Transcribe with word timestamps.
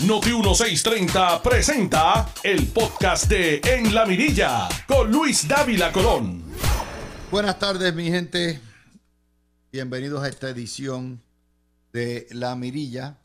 Noti 0.00 0.30
1630 0.32 1.40
presenta 1.40 2.28
el 2.42 2.66
podcast 2.66 3.26
de 3.28 3.60
En 3.64 3.94
la 3.94 4.04
Mirilla 4.04 4.68
con 4.88 5.10
Luis 5.10 5.46
Dávila 5.46 5.92
Colón. 5.92 6.42
Buenas 7.30 7.58
tardes, 7.60 7.94
mi 7.94 8.10
gente. 8.10 8.60
Bienvenidos 9.70 10.22
a 10.22 10.28
esta 10.28 10.50
edición 10.50 11.22
de 11.92 12.26
La 12.32 12.56
Mirilla. 12.56 13.16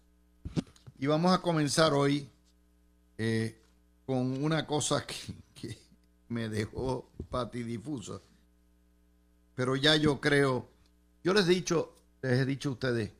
Y 0.99 1.07
vamos 1.07 1.33
a 1.33 1.41
comenzar 1.41 1.91
hoy 1.93 2.29
eh, 3.17 3.59
con 4.05 4.41
una 4.43 4.67
cosa 4.67 5.05
que, 5.05 5.75
me 6.29 6.49
dejó 6.49 7.09
patidifuso. 7.29 8.21
Pero 9.55 9.75
ya 9.75 9.95
yo 9.95 10.21
creo, 10.21 10.69
yo 11.23 11.33
les 11.33 11.45
he 11.47 11.49
dicho, 11.49 11.95
les 12.21 12.39
he 12.39 12.45
dicho 12.45 12.69
a 12.69 12.73
ustedes 12.73 13.11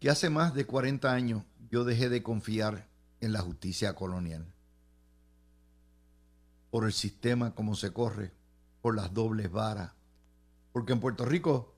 que 0.00 0.08
hace 0.08 0.30
más 0.30 0.54
de 0.54 0.64
40 0.64 1.12
años 1.12 1.42
yo 1.70 1.84
dejé 1.84 2.08
de 2.08 2.22
confiar 2.22 2.88
en 3.20 3.32
la 3.32 3.40
justicia 3.40 3.94
colonial. 3.94 4.46
Por 6.70 6.84
el 6.84 6.92
sistema 6.92 7.54
como 7.54 7.74
se 7.74 7.92
corre, 7.92 8.32
por 8.82 8.94
las 8.94 9.12
dobles 9.12 9.50
varas. 9.50 9.92
Porque 10.72 10.92
en 10.92 11.00
Puerto 11.00 11.24
Rico, 11.24 11.74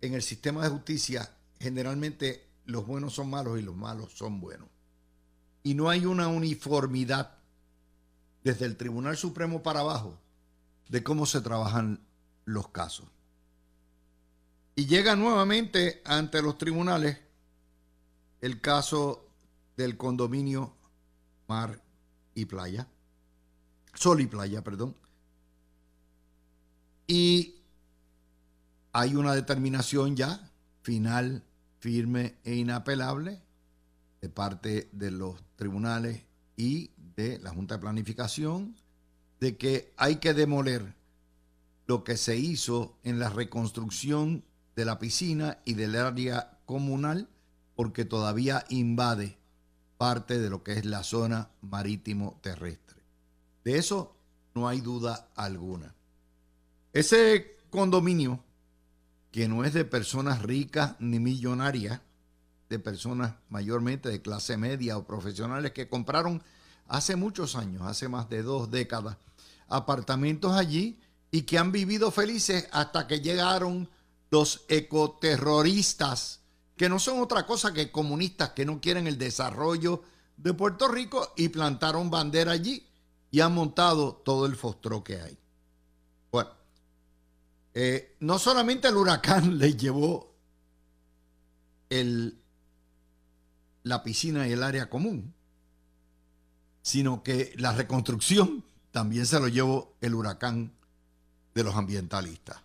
en 0.00 0.14
el 0.14 0.22
sistema 0.22 0.62
de 0.62 0.70
justicia, 0.70 1.30
generalmente 1.58 2.46
los 2.64 2.86
buenos 2.86 3.14
son 3.14 3.30
malos 3.30 3.58
y 3.58 3.62
los 3.62 3.76
malos 3.76 4.12
son 4.12 4.40
buenos. 4.40 4.68
Y 5.62 5.74
no 5.74 5.88
hay 5.88 6.06
una 6.06 6.28
uniformidad 6.28 7.38
desde 8.44 8.66
el 8.66 8.76
Tribunal 8.76 9.16
Supremo 9.16 9.62
para 9.62 9.80
abajo 9.80 10.18
de 10.88 11.02
cómo 11.02 11.26
se 11.26 11.40
trabajan 11.40 12.00
los 12.44 12.68
casos. 12.68 13.06
Y 14.74 14.86
llega 14.86 15.16
nuevamente 15.16 16.00
ante 16.04 16.40
los 16.40 16.56
tribunales 16.56 17.18
el 18.40 18.60
caso 18.60 19.27
del 19.78 19.96
condominio 19.96 20.74
Mar 21.46 21.80
y 22.34 22.46
Playa, 22.46 22.88
Sol 23.94 24.20
y 24.20 24.26
Playa, 24.26 24.62
perdón. 24.62 24.96
Y 27.06 27.54
hay 28.92 29.14
una 29.14 29.34
determinación 29.34 30.16
ya 30.16 30.50
final, 30.82 31.44
firme 31.78 32.38
e 32.44 32.56
inapelable 32.56 33.40
de 34.20 34.28
parte 34.28 34.88
de 34.92 35.12
los 35.12 35.40
tribunales 35.54 36.22
y 36.56 36.90
de 37.14 37.38
la 37.38 37.50
Junta 37.50 37.76
de 37.76 37.80
Planificación 37.80 38.74
de 39.38 39.56
que 39.56 39.94
hay 39.96 40.16
que 40.16 40.34
demoler 40.34 40.96
lo 41.86 42.02
que 42.02 42.16
se 42.16 42.36
hizo 42.36 42.98
en 43.04 43.20
la 43.20 43.30
reconstrucción 43.30 44.44
de 44.74 44.84
la 44.84 44.98
piscina 44.98 45.58
y 45.64 45.74
del 45.74 45.94
área 45.94 46.58
comunal 46.66 47.28
porque 47.76 48.04
todavía 48.04 48.64
invade 48.70 49.38
parte 49.98 50.38
de 50.38 50.48
lo 50.48 50.62
que 50.62 50.72
es 50.72 50.84
la 50.84 51.02
zona 51.02 51.50
marítimo 51.60 52.38
terrestre. 52.40 53.02
De 53.64 53.76
eso 53.76 54.16
no 54.54 54.68
hay 54.68 54.80
duda 54.80 55.28
alguna. 55.34 55.94
Ese 56.92 57.58
condominio, 57.68 58.42
que 59.30 59.48
no 59.48 59.64
es 59.64 59.74
de 59.74 59.84
personas 59.84 60.40
ricas 60.42 60.94
ni 61.00 61.18
millonarias, 61.18 62.00
de 62.68 62.78
personas 62.78 63.34
mayormente 63.48 64.08
de 64.08 64.22
clase 64.22 64.56
media 64.56 64.96
o 64.96 65.04
profesionales 65.04 65.72
que 65.72 65.88
compraron 65.88 66.42
hace 66.86 67.16
muchos 67.16 67.56
años, 67.56 67.82
hace 67.82 68.08
más 68.08 68.28
de 68.28 68.42
dos 68.42 68.70
décadas, 68.70 69.16
apartamentos 69.68 70.52
allí 70.52 71.00
y 71.30 71.42
que 71.42 71.58
han 71.58 71.72
vivido 71.72 72.10
felices 72.10 72.68
hasta 72.72 73.06
que 73.06 73.20
llegaron 73.20 73.88
los 74.30 74.64
ecoterroristas 74.68 76.37
que 76.78 76.88
no 76.88 76.98
son 76.98 77.20
otra 77.20 77.44
cosa 77.44 77.74
que 77.74 77.90
comunistas 77.90 78.50
que 78.50 78.64
no 78.64 78.80
quieren 78.80 79.06
el 79.06 79.18
desarrollo 79.18 80.02
de 80.36 80.54
Puerto 80.54 80.88
Rico 80.88 81.34
y 81.36 81.48
plantaron 81.48 82.08
bandera 82.08 82.52
allí 82.52 82.86
y 83.30 83.40
han 83.40 83.52
montado 83.52 84.14
todo 84.14 84.46
el 84.46 84.56
fostro 84.56 85.02
que 85.04 85.20
hay. 85.20 85.36
Bueno, 86.30 86.50
eh, 87.74 88.16
no 88.20 88.38
solamente 88.38 88.88
el 88.88 88.96
huracán 88.96 89.58
les 89.58 89.76
llevó 89.76 90.32
el, 91.90 92.40
la 93.82 94.02
piscina 94.02 94.46
y 94.46 94.52
el 94.52 94.62
área 94.62 94.88
común, 94.88 95.34
sino 96.80 97.24
que 97.24 97.52
la 97.56 97.72
reconstrucción 97.72 98.64
también 98.92 99.26
se 99.26 99.40
lo 99.40 99.48
llevó 99.48 99.96
el 100.00 100.14
huracán 100.14 100.72
de 101.54 101.64
los 101.64 101.74
ambientalistas. 101.74 102.62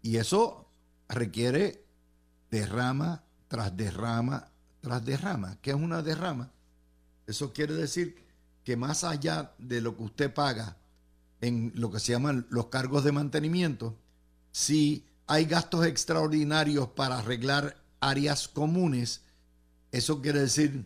Y 0.00 0.16
eso 0.16 0.71
requiere 1.12 1.84
derrama 2.50 3.22
tras 3.48 3.76
derrama 3.76 4.52
tras 4.82 5.04
derrama. 5.04 5.56
¿Qué 5.62 5.70
es 5.70 5.76
una 5.76 6.02
derrama? 6.02 6.50
Eso 7.26 7.52
quiere 7.52 7.74
decir 7.74 8.26
que 8.64 8.76
más 8.76 9.04
allá 9.04 9.54
de 9.58 9.80
lo 9.80 9.96
que 9.96 10.02
usted 10.02 10.34
paga 10.34 10.76
en 11.40 11.72
lo 11.76 11.90
que 11.90 12.00
se 12.00 12.12
llaman 12.12 12.46
los 12.50 12.66
cargos 12.66 13.04
de 13.04 13.12
mantenimiento, 13.12 13.96
si 14.50 15.06
hay 15.26 15.46
gastos 15.46 15.86
extraordinarios 15.86 16.88
para 16.88 17.18
arreglar 17.18 17.76
áreas 18.00 18.48
comunes, 18.48 19.22
eso 19.92 20.20
quiere 20.20 20.40
decir 20.40 20.84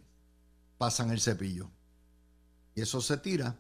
pasan 0.79 1.11
el 1.11 1.21
cepillo. 1.21 1.71
Y 2.75 2.83
eso 2.83 3.01
se 3.01 3.17
tira 3.17 3.59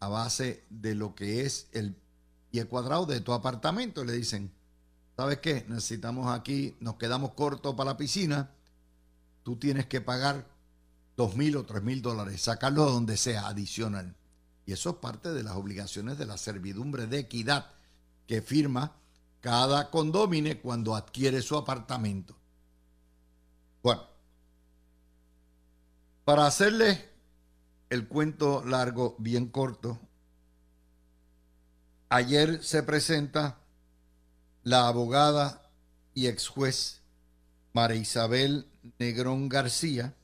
a 0.00 0.08
base 0.08 0.64
de 0.70 0.94
lo 0.94 1.14
que 1.14 1.44
es 1.44 1.66
el 1.72 1.96
pie 2.50 2.64
cuadrado 2.66 3.06
de 3.06 3.20
tu 3.20 3.32
apartamento. 3.32 4.04
Le 4.04 4.12
dicen, 4.12 4.52
¿sabes 5.18 5.38
qué? 5.38 5.66
Necesitamos 5.66 6.32
aquí, 6.32 6.76
nos 6.78 6.94
quedamos 6.94 7.32
cortos 7.32 7.74
para 7.74 7.90
la 7.90 7.96
piscina, 7.96 8.52
tú 9.42 9.56
tienes 9.56 9.86
que 9.86 10.00
pagar 10.00 10.46
dos 11.16 11.34
mil 11.34 11.56
o 11.56 11.66
tres 11.66 11.82
mil 11.82 12.00
dólares, 12.00 12.40
sacarlo 12.40 12.84
donde 12.84 13.16
sea 13.16 13.48
adicional. 13.48 14.14
Y 14.64 14.74
eso 14.74 14.90
es 14.90 14.96
parte 14.96 15.32
de 15.32 15.42
las 15.42 15.56
obligaciones 15.56 16.18
de 16.18 16.26
la 16.26 16.38
servidumbre 16.38 17.08
de 17.08 17.18
equidad 17.18 17.66
que 18.28 18.42
firma 18.42 18.92
cada 19.40 19.90
condómine 19.90 20.60
cuando 20.60 20.94
adquiere 20.94 21.42
su 21.42 21.56
apartamento. 21.56 22.36
Bueno, 23.82 24.02
para 26.24 26.46
hacerles 26.46 27.04
el 27.90 28.06
cuento 28.06 28.64
largo, 28.64 29.16
bien 29.18 29.48
corto, 29.48 29.98
ayer 32.08 32.62
se 32.62 32.84
presenta 32.84 33.58
la 34.68 34.86
abogada 34.86 35.62
y 36.12 36.26
ex 36.26 36.46
juez 36.48 37.00
María 37.72 37.96
Isabel 37.96 38.66
Negrón 38.98 39.48
García, 39.48 40.14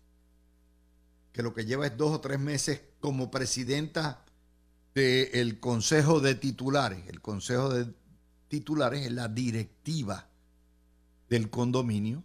que 1.33 1.43
lo 1.43 1.55
que 1.55 1.65
lleva 1.65 1.87
es 1.87 1.97
dos 1.97 2.13
o 2.13 2.21
tres 2.21 2.39
meses 2.39 2.83
como 3.01 3.31
presidenta 3.31 4.23
del 4.95 5.61
Consejo 5.61 6.21
de 6.21 6.35
Titulares. 6.35 7.09
El 7.09 7.23
Consejo 7.23 7.71
de 7.71 7.93
Titulares 8.49 9.07
es 9.07 9.13
la 9.13 9.29
directiva 9.29 10.29
del 11.31 11.49
condominio, 11.49 12.23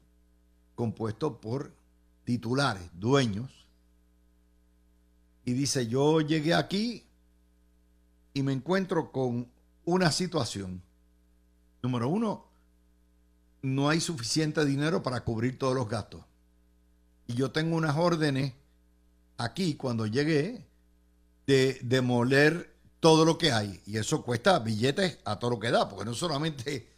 compuesto 0.75 1.39
por 1.39 1.73
titulares, 2.25 2.89
dueños. 2.93 3.65
Y 5.45 5.53
dice, 5.53 5.87
yo 5.87 6.19
llegué 6.19 6.53
aquí 6.53 7.05
y 8.33 8.43
me 8.43 8.51
encuentro 8.51 9.13
con 9.13 9.49
una 9.85 10.11
situación 10.11 10.83
Número 11.81 12.09
uno, 12.09 12.45
no 13.61 13.89
hay 13.89 13.99
suficiente 13.99 14.63
dinero 14.65 15.03
para 15.03 15.23
cubrir 15.23 15.57
todos 15.57 15.75
los 15.75 15.87
gastos. 15.87 16.23
Y 17.27 17.33
yo 17.33 17.51
tengo 17.51 17.75
unas 17.75 17.95
órdenes 17.95 18.53
aquí 19.37 19.75
cuando 19.75 20.05
llegué 20.05 20.65
de 21.45 21.79
demoler 21.81 22.75
todo 22.99 23.25
lo 23.25 23.37
que 23.37 23.51
hay. 23.51 23.81
Y 23.85 23.97
eso 23.97 24.23
cuesta 24.23 24.59
billetes 24.59 25.19
a 25.25 25.39
todo 25.39 25.51
lo 25.51 25.59
que 25.59 25.71
da, 25.71 25.87
porque 25.87 26.05
no 26.05 26.13
solamente 26.13 26.89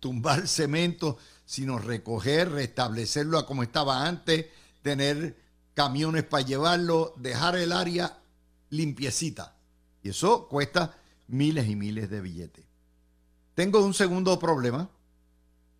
tumbar 0.00 0.46
cemento, 0.46 1.18
sino 1.44 1.78
recoger, 1.78 2.50
restablecerlo 2.50 3.38
a 3.38 3.46
como 3.46 3.62
estaba 3.62 4.06
antes, 4.06 4.46
tener 4.82 5.36
camiones 5.74 6.24
para 6.24 6.44
llevarlo, 6.44 7.14
dejar 7.16 7.56
el 7.56 7.72
área 7.72 8.18
limpiecita. 8.70 9.56
Y 10.02 10.10
eso 10.10 10.48
cuesta 10.48 10.96
miles 11.28 11.68
y 11.68 11.76
miles 11.76 12.10
de 12.10 12.20
billetes. 12.20 12.67
Tengo 13.58 13.84
un 13.84 13.92
segundo 13.92 14.38
problema. 14.38 14.88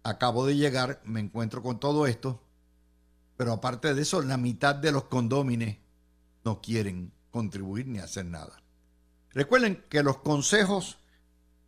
Acabo 0.02 0.44
de 0.44 0.56
llegar, 0.56 1.00
me 1.04 1.20
encuentro 1.20 1.62
con 1.62 1.78
todo 1.78 2.08
esto, 2.08 2.42
pero 3.36 3.52
aparte 3.52 3.94
de 3.94 4.02
eso, 4.02 4.20
la 4.20 4.36
mitad 4.36 4.75
de 4.75 4.90
los 4.90 5.04
condómines 5.04 5.76
no 6.44 6.60
quieren 6.60 7.12
contribuir 7.30 7.86
ni 7.86 8.00
hacer 8.00 8.25
nada. 8.25 8.60
Recuerden 9.30 9.84
que 9.88 10.02
los 10.02 10.16
consejos 10.16 10.98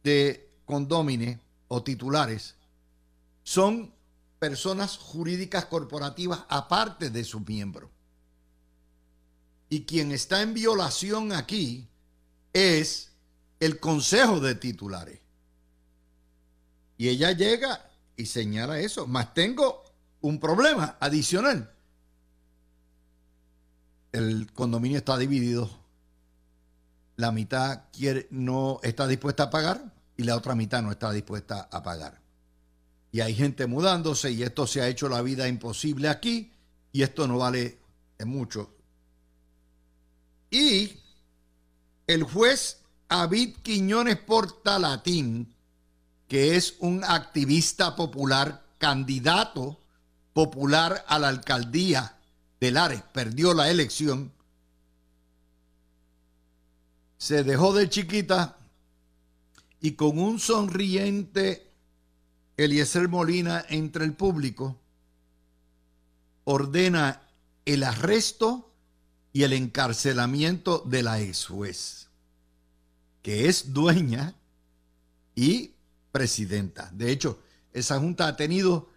de 0.03 0.51
condómines 0.65 1.39
o 1.69 1.85
titulares 1.85 2.57
son 3.45 3.95
personas 4.41 4.97
jurídicas 4.97 5.67
corporativas 5.67 6.45
aparte 6.49 7.11
de 7.11 7.23
sus 7.23 7.47
miembros. 7.47 7.89
Y 9.69 9.85
quien 9.85 10.11
está 10.11 10.43
en 10.43 10.55
violación 10.55 11.31
aquí 11.31 11.89
es 12.53 13.13
el 13.61 13.79
consejo 13.79 14.41
de 14.41 14.57
titulares. 14.57 15.21
Y 17.01 17.09
ella 17.09 17.33
llega 17.33 17.91
y 18.15 18.27
señala 18.27 18.79
eso. 18.79 19.07
Más 19.07 19.33
tengo 19.33 19.85
un 20.21 20.39
problema 20.39 20.99
adicional. 21.01 21.73
El 24.13 24.53
condominio 24.53 24.99
está 24.99 25.17
dividido. 25.17 25.71
La 27.17 27.33
mitad 27.33 27.85
quiere, 27.91 28.29
no 28.31 28.81
está 28.83 29.07
dispuesta 29.07 29.45
a 29.45 29.51
pagar 29.51 29.83
y 30.19 30.25
la 30.25 30.37
otra 30.37 30.55
mitad 30.55 30.83
no 30.83 30.91
está 30.91 31.11
dispuesta 31.11 31.71
a 31.73 31.83
pagar. 31.83 32.21
Y 33.13 33.21
hay 33.21 33.35
gente 33.35 33.67
mudándose 33.67 34.33
y 34.33 34.43
esto 34.43 34.67
se 34.67 34.83
ha 34.83 34.89
hecho 34.89 35.09
la 35.09 35.23
vida 35.23 35.49
imposible 35.49 36.07
aquí 36.07 36.53
y 36.93 37.01
esto 37.01 37.27
no 37.27 37.39
vale 37.39 37.79
mucho. 38.27 38.75
Y 40.51 40.99
el 42.07 42.25
juez 42.25 42.83
David 43.09 43.57
Quiñones 43.63 44.19
Portalatín, 44.19 45.55
que 46.31 46.55
es 46.55 46.77
un 46.79 47.03
activista 47.03 47.97
popular, 47.97 48.65
candidato 48.79 49.81
popular 50.33 51.05
a 51.09 51.19
la 51.19 51.27
alcaldía 51.27 52.19
de 52.61 52.71
Lares, 52.71 53.03
perdió 53.13 53.53
la 53.53 53.69
elección, 53.69 54.31
se 57.19 57.43
dejó 57.43 57.75
de 57.75 57.89
chiquita 57.89 58.59
y 59.81 59.95
con 59.95 60.21
un 60.21 60.39
sonriente 60.39 61.67
Eliezer 62.57 63.09
Molina 63.09 63.65
entre 63.69 64.05
el 64.05 64.13
público, 64.13 64.79
ordena 66.45 67.23
el 67.65 67.83
arresto 67.83 68.73
y 69.33 69.43
el 69.43 69.53
encarcelamiento 69.53 70.85
de 70.87 71.03
la 71.03 71.21
ex 71.21 71.47
juez, 71.47 72.07
que 73.21 73.49
es 73.49 73.73
dueña 73.73 74.37
y 75.35 75.73
presidenta. 76.13 76.91
De 76.93 77.11
hecho, 77.11 77.41
esa 77.73 77.99
junta 77.99 78.27
ha 78.27 78.37
tenido 78.37 78.89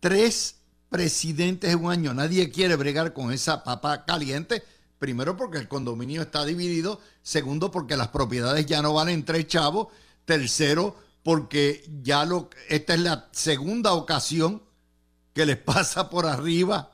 tres 0.00 0.56
presidentes 0.88 1.72
en 1.72 1.84
un 1.84 1.92
año. 1.92 2.14
Nadie 2.14 2.50
quiere 2.50 2.76
bregar 2.76 3.12
con 3.12 3.32
esa 3.32 3.64
papa 3.64 4.04
caliente. 4.04 4.62
Primero 4.98 5.36
porque 5.36 5.58
el 5.58 5.68
condominio 5.68 6.22
está 6.22 6.44
dividido. 6.44 7.00
Segundo 7.22 7.70
porque 7.70 7.96
las 7.96 8.08
propiedades 8.08 8.66
ya 8.66 8.82
no 8.82 8.94
valen 8.94 9.24
tres 9.24 9.46
chavos. 9.46 9.88
Tercero 10.24 10.96
porque 11.22 11.84
ya 12.02 12.24
lo, 12.24 12.48
esta 12.68 12.94
es 12.94 13.00
la 13.00 13.28
segunda 13.32 13.92
ocasión 13.92 14.62
que 15.34 15.46
les 15.46 15.56
pasa 15.58 16.08
por 16.10 16.26
arriba 16.26 16.92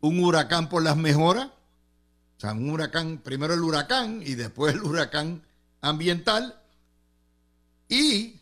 un 0.00 0.22
huracán 0.22 0.68
por 0.68 0.82
las 0.82 0.96
mejoras. 0.96 1.46
O 1.46 2.40
sea, 2.40 2.52
un 2.52 2.68
huracán, 2.68 3.18
primero 3.18 3.54
el 3.54 3.62
huracán 3.62 4.22
y 4.22 4.34
después 4.34 4.74
el 4.74 4.82
huracán 4.82 5.42
ambiental. 5.80 6.60
Y 7.88 8.40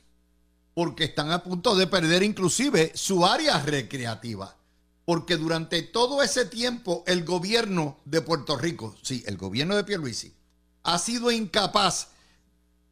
porque 0.74 1.04
están 1.04 1.30
a 1.30 1.42
punto 1.42 1.76
de 1.76 1.86
perder 1.86 2.22
inclusive 2.22 2.92
su 2.94 3.26
área 3.26 3.60
recreativa. 3.60 4.56
Porque 5.04 5.36
durante 5.36 5.82
todo 5.82 6.22
ese 6.22 6.44
tiempo 6.44 7.02
el 7.06 7.24
gobierno 7.24 7.98
de 8.04 8.22
Puerto 8.22 8.56
Rico, 8.56 8.94
sí, 9.02 9.22
el 9.26 9.36
gobierno 9.36 9.76
de 9.76 9.84
Pierluisi, 9.84 10.32
ha 10.84 10.98
sido 10.98 11.30
incapaz, 11.30 12.08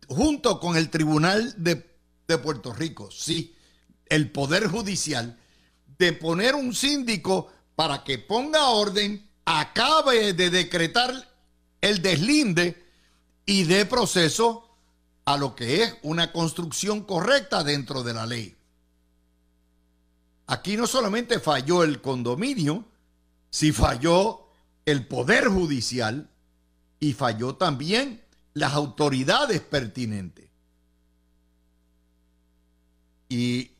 junto 0.08 0.58
con 0.60 0.76
el 0.76 0.90
Tribunal 0.90 1.54
de, 1.56 1.88
de 2.26 2.38
Puerto 2.38 2.72
Rico, 2.72 3.10
sí, 3.10 3.54
el 4.06 4.30
Poder 4.30 4.66
Judicial, 4.66 5.38
de 5.98 6.12
poner 6.12 6.54
un 6.54 6.74
síndico 6.74 7.48
para 7.76 8.02
que 8.02 8.18
ponga 8.18 8.70
orden, 8.70 9.28
acabe 9.44 10.32
de 10.32 10.50
decretar 10.50 11.28
el 11.80 12.02
deslinde 12.02 12.84
y 13.46 13.64
dé 13.64 13.86
proceso 13.86 14.69
a 15.24 15.36
lo 15.36 15.54
que 15.54 15.82
es 15.82 15.96
una 16.02 16.32
construcción 16.32 17.04
correcta 17.04 17.62
dentro 17.62 18.02
de 18.02 18.14
la 18.14 18.26
ley. 18.26 18.56
Aquí 20.46 20.76
no 20.76 20.86
solamente 20.86 21.38
falló 21.38 21.84
el 21.84 22.00
condominio, 22.00 22.84
si 23.50 23.72
falló 23.72 24.48
el 24.84 25.06
poder 25.06 25.48
judicial 25.48 26.30
y 26.98 27.12
falló 27.12 27.54
también 27.54 28.24
las 28.54 28.72
autoridades 28.72 29.60
pertinentes. 29.60 30.50
Y 33.28 33.76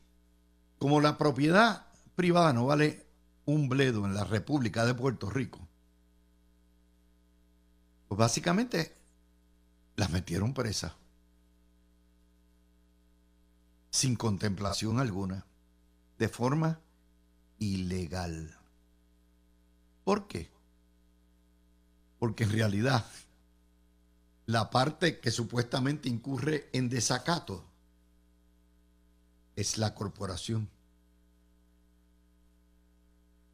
como 0.79 1.01
la 1.01 1.17
propiedad 1.17 1.87
privada 2.15 2.53
no 2.53 2.67
vale 2.67 3.05
un 3.45 3.67
bledo 3.67 4.05
en 4.05 4.13
la 4.13 4.23
República 4.23 4.85
de 4.85 4.93
Puerto 4.93 5.29
Rico, 5.29 5.59
pues 8.07 8.17
básicamente 8.17 8.95
las 9.97 10.09
metieron 10.09 10.53
presas 10.53 10.93
sin 13.91 14.15
contemplación 14.15 14.99
alguna, 14.99 15.45
de 16.17 16.29
forma 16.29 16.79
ilegal. 17.59 18.57
¿Por 20.05 20.27
qué? 20.27 20.49
Porque 22.17 22.45
en 22.45 22.51
realidad 22.51 23.05
la 24.45 24.69
parte 24.69 25.19
que 25.19 25.29
supuestamente 25.29 26.09
incurre 26.09 26.69
en 26.73 26.89
desacato 26.89 27.65
es 29.55 29.77
la 29.77 29.93
corporación. 29.93 30.69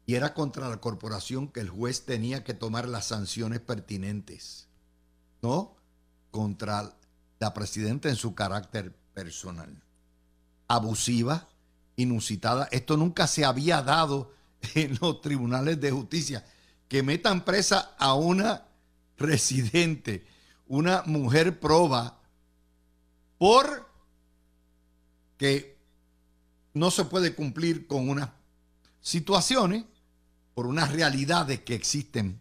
Y 0.06 0.14
era 0.14 0.32
contra 0.32 0.68
la 0.68 0.80
corporación 0.80 1.48
que 1.48 1.60
el 1.60 1.68
juez 1.68 2.06
tenía 2.06 2.44
que 2.44 2.54
tomar 2.54 2.88
las 2.88 3.06
sanciones 3.06 3.60
pertinentes, 3.60 4.68
no 5.42 5.76
contra 6.30 6.94
la 7.40 7.54
presidenta 7.54 8.08
en 8.08 8.16
su 8.16 8.34
carácter 8.34 8.94
personal 9.12 9.82
abusiva, 10.68 11.48
inusitada. 11.96 12.68
Esto 12.70 12.96
nunca 12.96 13.26
se 13.26 13.44
había 13.44 13.82
dado 13.82 14.32
en 14.74 14.98
los 15.00 15.20
tribunales 15.20 15.80
de 15.80 15.90
justicia. 15.90 16.44
Que 16.86 17.02
metan 17.02 17.44
presa 17.44 17.94
a 17.98 18.14
una 18.14 18.66
residente, 19.16 20.26
una 20.66 21.02
mujer 21.04 21.58
proba, 21.58 22.20
por 23.36 23.88
que 25.36 25.76
no 26.74 26.90
se 26.90 27.04
puede 27.04 27.34
cumplir 27.34 27.86
con 27.86 28.08
unas 28.08 28.30
situaciones, 29.00 29.84
por 30.54 30.66
unas 30.66 30.92
realidades 30.92 31.60
que 31.60 31.74
existen. 31.74 32.40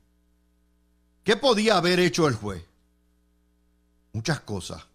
¿Qué 1.24 1.36
podía 1.36 1.78
haber 1.78 2.00
hecho 2.00 2.28
el 2.28 2.36
juez? 2.36 2.64
Muchas 4.14 4.40
cosas 4.40 4.86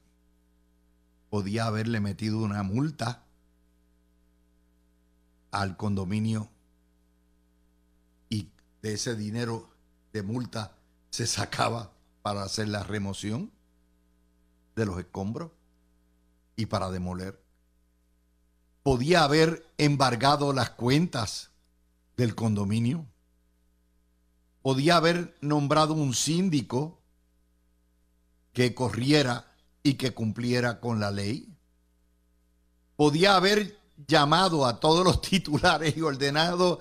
podía 1.32 1.67
haberle 1.67 1.99
metido 2.00 2.40
una 2.40 2.62
multa 2.62 3.21
al 5.52 5.76
condominio 5.76 6.50
y 8.28 8.50
de 8.81 8.94
ese 8.94 9.14
dinero 9.14 9.70
de 10.12 10.22
multa 10.22 10.77
se 11.10 11.27
sacaba 11.27 11.93
para 12.22 12.43
hacer 12.43 12.69
la 12.69 12.82
remoción 12.82 13.53
de 14.74 14.86
los 14.86 14.98
escombros 14.98 15.53
y 16.56 16.67
para 16.67 16.91
demoler. 16.91 17.41
Podía 18.82 19.24
haber 19.24 19.67
embargado 19.79 20.53
las 20.53 20.70
cuentas 20.70 21.50
del 22.17 22.34
condominio. 22.34 23.06
Podía 24.62 24.96
haber 24.96 25.36
nombrado 25.41 25.94
un 25.94 26.15
síndico 26.15 27.00
que 28.53 28.74
corriera 28.74 29.55
y 29.82 29.94
que 29.94 30.15
cumpliera 30.15 30.81
con 30.81 30.98
la 30.98 31.10
ley. 31.10 31.55
Podía 32.96 33.36
haber 33.36 33.81
llamado 34.06 34.67
a 34.67 34.81
todos 34.81 35.05
los 35.05 35.21
titulares 35.23 35.97
y 35.97 36.03
ordenado 36.03 36.81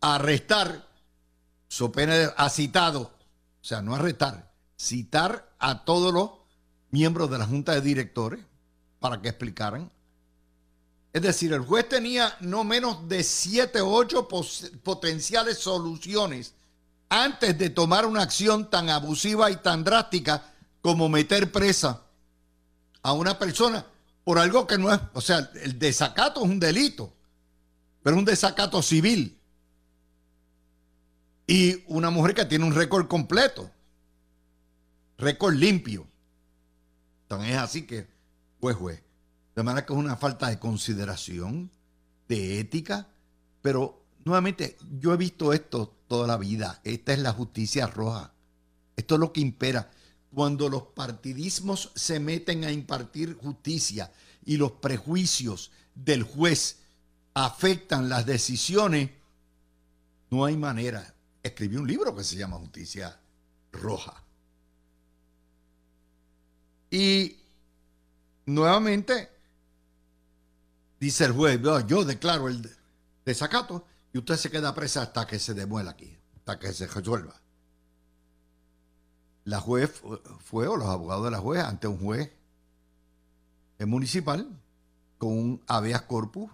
a 0.00 0.16
arrestar, 0.16 0.88
su 1.68 1.90
pena 1.90 2.32
ha 2.36 2.50
citado, 2.50 3.02
o 3.02 3.64
sea, 3.64 3.80
no 3.82 3.94
arrestar, 3.94 4.52
citar 4.76 5.54
a 5.58 5.84
todos 5.84 6.12
los 6.12 6.30
miembros 6.90 7.30
de 7.30 7.38
la 7.38 7.46
Junta 7.46 7.72
de 7.72 7.80
Directores 7.80 8.44
para 9.00 9.20
que 9.20 9.28
explicaran. 9.28 9.90
Es 11.12 11.22
decir, 11.22 11.52
el 11.52 11.60
juez 11.60 11.88
tenía 11.88 12.36
no 12.40 12.64
menos 12.64 13.08
de 13.08 13.22
siete 13.22 13.80
o 13.80 13.90
ocho 13.90 14.28
potenciales 14.82 15.58
soluciones 15.58 16.54
antes 17.08 17.58
de 17.58 17.68
tomar 17.68 18.06
una 18.06 18.22
acción 18.22 18.70
tan 18.70 18.88
abusiva 18.88 19.50
y 19.50 19.56
tan 19.56 19.84
drástica 19.84 20.54
como 20.80 21.08
meter 21.08 21.52
presa 21.52 22.02
a 23.02 23.12
una 23.12 23.38
persona 23.38 23.84
por 24.24 24.38
algo 24.38 24.66
que 24.66 24.78
no 24.78 24.92
es, 24.92 25.00
o 25.14 25.20
sea, 25.20 25.50
el 25.62 25.78
desacato 25.78 26.44
es 26.44 26.50
un 26.50 26.60
delito, 26.60 27.12
pero 28.02 28.16
un 28.16 28.24
desacato 28.24 28.82
civil. 28.82 29.38
Y 31.46 31.82
una 31.88 32.10
mujer 32.10 32.34
que 32.34 32.44
tiene 32.44 32.64
un 32.64 32.74
récord 32.74 33.08
completo, 33.08 33.70
récord 35.18 35.54
limpio. 35.54 36.06
Entonces 37.22 37.50
es 37.50 37.56
así 37.56 37.82
que, 37.82 38.06
pues, 38.60 38.76
juez. 38.76 39.02
De 39.54 39.62
manera 39.62 39.84
que 39.84 39.92
es 39.92 39.98
una 39.98 40.16
falta 40.16 40.48
de 40.48 40.58
consideración, 40.58 41.70
de 42.28 42.60
ética, 42.60 43.08
pero 43.60 44.02
nuevamente 44.24 44.78
yo 44.98 45.12
he 45.12 45.16
visto 45.16 45.52
esto 45.52 45.94
toda 46.08 46.26
la 46.26 46.38
vida. 46.38 46.80
Esta 46.84 47.12
es 47.12 47.18
la 47.18 47.32
justicia 47.32 47.86
roja. 47.86 48.32
Esto 48.96 49.14
es 49.14 49.20
lo 49.20 49.32
que 49.32 49.40
impera 49.40 49.90
cuando 50.34 50.68
los 50.68 50.82
partidismos 50.82 51.92
se 51.94 52.18
meten 52.18 52.64
a 52.64 52.72
impartir 52.72 53.36
justicia 53.36 54.10
y 54.44 54.56
los 54.56 54.72
prejuicios 54.72 55.70
del 55.94 56.22
juez 56.22 56.78
afectan 57.34 58.08
las 58.08 58.26
decisiones, 58.26 59.10
No 60.30 60.46
hay 60.46 60.56
manera. 60.56 61.14
Escribí 61.42 61.76
un 61.76 61.86
libro 61.86 62.16
que 62.16 62.24
se 62.24 62.36
llama 62.36 62.56
Justicia 62.56 63.20
Roja. 63.70 64.24
Y 66.90 67.36
nuevamente 68.46 69.28
dice 70.98 71.26
el 71.26 71.32
juez, 71.32 71.60
yo 71.86 72.04
declaro 72.04 72.48
el 72.48 72.66
desacato 73.26 73.86
y 74.12 74.18
usted 74.18 74.36
se 74.36 74.50
queda 74.50 74.74
presa 74.74 75.02
hasta 75.02 75.26
que 75.26 75.38
se 75.38 75.52
demuela 75.52 75.90
aquí, 75.90 76.16
hasta 76.36 76.58
que 76.58 76.72
se 76.72 76.86
resuelva. 76.86 77.38
La 79.44 79.60
juez 79.60 80.02
fue, 80.40 80.68
o 80.68 80.76
los 80.76 80.88
abogados 80.88 81.24
de 81.24 81.30
la 81.30 81.38
juez, 81.38 81.62
ante 81.62 81.88
un 81.88 81.98
juez 81.98 82.30
municipal 83.86 84.48
con 85.18 85.30
un 85.32 85.62
habeas 85.66 86.02
corpus, 86.02 86.50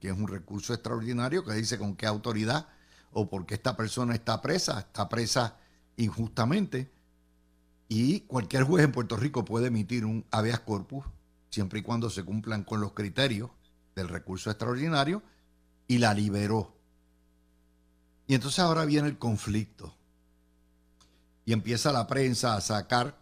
que 0.00 0.08
es 0.08 0.16
un 0.16 0.28
recurso 0.28 0.74
extraordinario 0.74 1.44
que 1.44 1.54
dice 1.54 1.78
con 1.78 1.96
qué 1.96 2.06
autoridad 2.06 2.68
o 3.12 3.28
por 3.28 3.46
qué 3.46 3.54
esta 3.54 3.76
persona 3.76 4.14
está 4.14 4.42
presa, 4.42 4.80
está 4.80 5.08
presa 5.08 5.56
injustamente. 5.96 6.90
Y 7.88 8.20
cualquier 8.20 8.64
juez 8.64 8.84
en 8.84 8.92
Puerto 8.92 9.16
Rico 9.16 9.44
puede 9.44 9.68
emitir 9.68 10.04
un 10.04 10.24
habeas 10.30 10.60
corpus 10.60 11.04
siempre 11.50 11.78
y 11.78 11.82
cuando 11.82 12.10
se 12.10 12.24
cumplan 12.24 12.64
con 12.64 12.80
los 12.80 12.92
criterios 12.92 13.50
del 13.94 14.08
recurso 14.08 14.50
extraordinario 14.50 15.22
y 15.86 15.98
la 15.98 16.12
liberó. 16.12 16.74
Y 18.26 18.34
entonces 18.34 18.58
ahora 18.58 18.84
viene 18.84 19.08
el 19.08 19.18
conflicto. 19.18 19.94
Y 21.46 21.52
empieza 21.52 21.92
la 21.92 22.06
prensa 22.06 22.56
a 22.56 22.60
sacar, 22.60 23.18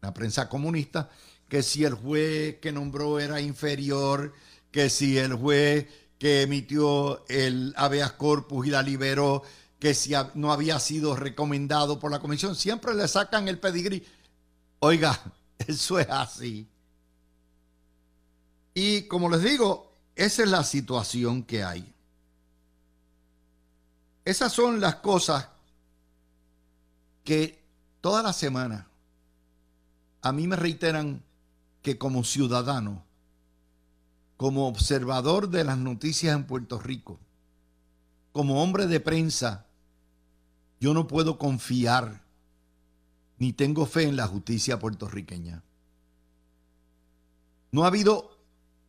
la 0.00 0.12
prensa 0.12 0.48
comunista, 0.48 1.10
que 1.48 1.62
si 1.62 1.84
el 1.84 1.94
juez 1.94 2.58
que 2.60 2.72
nombró 2.72 3.20
era 3.20 3.40
inferior, 3.40 4.32
que 4.70 4.88
si 4.88 5.18
el 5.18 5.34
juez 5.34 5.86
que 6.18 6.42
emitió 6.42 7.26
el 7.28 7.74
habeas 7.76 8.12
corpus 8.12 8.66
y 8.66 8.70
la 8.70 8.82
liberó, 8.82 9.42
que 9.78 9.94
si 9.94 10.12
no 10.34 10.52
había 10.52 10.78
sido 10.78 11.16
recomendado 11.16 11.98
por 11.98 12.10
la 12.10 12.20
comisión, 12.20 12.54
siempre 12.54 12.94
le 12.94 13.08
sacan 13.08 13.48
el 13.48 13.58
pedigrí. 13.58 14.06
Oiga, 14.80 15.18
eso 15.58 15.98
es 15.98 16.08
así. 16.10 16.68
Y 18.74 19.02
como 19.02 19.28
les 19.30 19.42
digo, 19.42 19.96
esa 20.14 20.42
es 20.42 20.48
la 20.48 20.64
situación 20.64 21.42
que 21.42 21.64
hay. 21.64 21.94
Esas 24.24 24.52
son 24.52 24.80
las 24.80 24.96
cosas 24.96 25.48
que 27.24 27.59
toda 28.00 28.22
la 28.22 28.32
semana 28.32 28.86
a 30.22 30.32
mí 30.32 30.46
me 30.46 30.56
reiteran 30.56 31.22
que 31.82 31.98
como 31.98 32.24
ciudadano, 32.24 33.04
como 34.36 34.66
observador 34.68 35.48
de 35.48 35.64
las 35.64 35.78
noticias 35.78 36.34
en 36.34 36.46
Puerto 36.46 36.78
Rico, 36.78 37.18
como 38.32 38.62
hombre 38.62 38.86
de 38.86 39.00
prensa, 39.00 39.66
yo 40.78 40.94
no 40.94 41.06
puedo 41.06 41.38
confiar 41.38 42.22
ni 43.38 43.52
tengo 43.52 43.86
fe 43.86 44.04
en 44.04 44.16
la 44.16 44.26
justicia 44.26 44.78
puertorriqueña. 44.78 45.62
No 47.72 47.84
ha 47.84 47.88
habido 47.88 48.38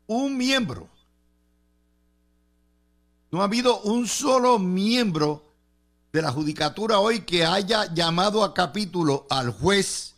un 0.08 0.38
miembro, 0.38 0.89
no 3.32 3.41
ha 3.41 3.46
habido 3.46 3.82
un 3.82 4.08
solo 4.08 4.60
miembro 4.60 5.50
de 6.12 6.22
la 6.22 6.32
judicatura 6.32 7.00
hoy 7.00 7.22
que 7.22 7.46
haya 7.46 7.94
llamado 7.94 8.44
a 8.44 8.53
capítulo 8.53 9.25
al 9.30 9.51
juez 9.51 10.15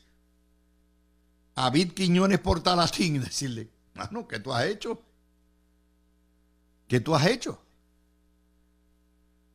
David 1.55 1.91
Quiñones 1.93 2.39
Portalatín 2.39 3.17
y 3.17 3.19
decirle, 3.19 3.69
mano, 3.93 4.27
¿qué 4.27 4.39
tú 4.39 4.51
has 4.51 4.65
hecho? 4.65 5.01
¿Qué 6.87 6.99
tú 6.99 7.15
has 7.15 7.27
hecho? 7.27 7.61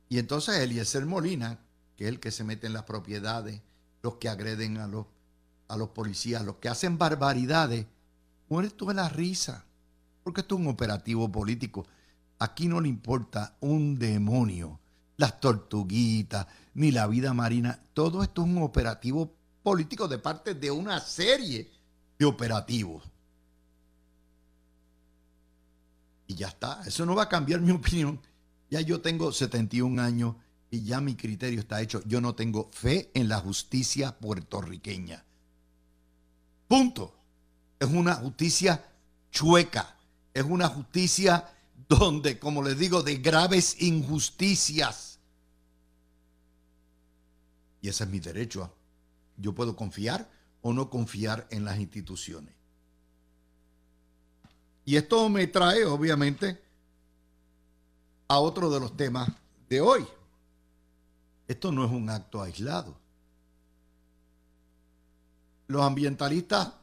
Y 0.07 0.17
entonces 0.17 0.55
Eliezer 0.55 1.05
Molina, 1.05 1.59
que 1.97 2.05
es 2.05 2.09
el 2.09 2.19
que 2.19 2.31
se 2.31 2.43
mete 2.43 2.67
en 2.67 2.73
las 2.73 2.83
propiedades, 2.83 3.61
los 4.01 4.15
que 4.15 4.29
agreden 4.29 4.77
a 4.77 4.87
los, 4.87 5.05
a 5.67 5.75
los 5.75 5.89
policías, 5.89 6.43
los 6.43 6.55
que 6.55 6.69
hacen 6.69 6.97
barbaridades, 6.97 7.85
mueres 8.47 8.75
tú 8.75 8.87
de 8.87 8.93
la 8.93 9.09
risa, 9.09 9.65
porque 10.23 10.41
esto 10.41 10.55
es 10.55 10.61
un 10.61 10.67
operativo 10.67 11.29
político. 11.29 11.85
Aquí 12.39 12.67
no 12.67 12.79
le 12.79 12.87
importa 12.87 13.57
un 13.59 13.99
demonio, 13.99 14.79
las 15.19 15.41
tortuguitas, 15.41 16.47
ni 16.75 16.91
la 16.91 17.05
vida 17.05 17.33
marina. 17.33 17.77
Todo 17.93 18.23
esto 18.23 18.41
es 18.41 18.47
un 18.47 18.63
operativo 18.63 19.35
político 19.61 20.07
de 20.07 20.17
parte 20.17 20.53
de 20.53 20.71
una 20.71 21.01
serie 21.01 21.69
de 22.17 22.25
operativos. 22.25 23.03
Y 26.25 26.35
ya 26.35 26.47
está, 26.47 26.81
eso 26.85 27.05
no 27.05 27.15
va 27.15 27.23
a 27.23 27.29
cambiar 27.29 27.59
mi 27.59 27.71
opinión. 27.73 28.21
Ya 28.69 28.79
yo 28.79 29.01
tengo 29.01 29.33
71 29.33 30.01
años 30.01 30.35
y 30.71 30.83
ya 30.83 31.01
mi 31.01 31.15
criterio 31.15 31.59
está 31.59 31.81
hecho. 31.81 32.01
Yo 32.05 32.21
no 32.21 32.33
tengo 32.33 32.69
fe 32.71 33.11
en 33.13 33.27
la 33.27 33.39
justicia 33.39 34.17
puertorriqueña. 34.17 35.25
Punto. 36.69 37.13
Es 37.77 37.89
una 37.89 38.15
justicia 38.15 38.85
chueca. 39.31 39.97
Es 40.33 40.43
una 40.43 40.69
justicia 40.69 41.45
donde, 41.89 42.39
como 42.39 42.63
les 42.63 42.77
digo, 42.77 43.03
de 43.03 43.17
graves 43.17 43.81
injusticias. 43.81 45.08
Y 47.81 47.89
ese 47.89 48.03
es 48.03 48.09
mi 48.09 48.19
derecho. 48.19 48.73
Yo 49.37 49.53
puedo 49.53 49.75
confiar 49.75 50.29
o 50.61 50.73
no 50.73 50.89
confiar 50.89 51.47
en 51.51 51.63
las 51.65 51.79
instituciones. 51.79 52.53
Y 54.85 54.95
esto 54.95 55.29
me 55.29 55.47
trae, 55.47 55.85
obviamente, 55.85 56.61
a 58.27 58.39
otro 58.39 58.69
de 58.69 58.79
los 58.79 58.97
temas 58.97 59.29
de 59.69 59.81
hoy. 59.81 60.05
Esto 61.47 61.71
no 61.71 61.85
es 61.85 61.91
un 61.91 62.09
acto 62.09 62.41
aislado. 62.41 62.97
Los 65.67 65.83
ambientalistas 65.83 66.73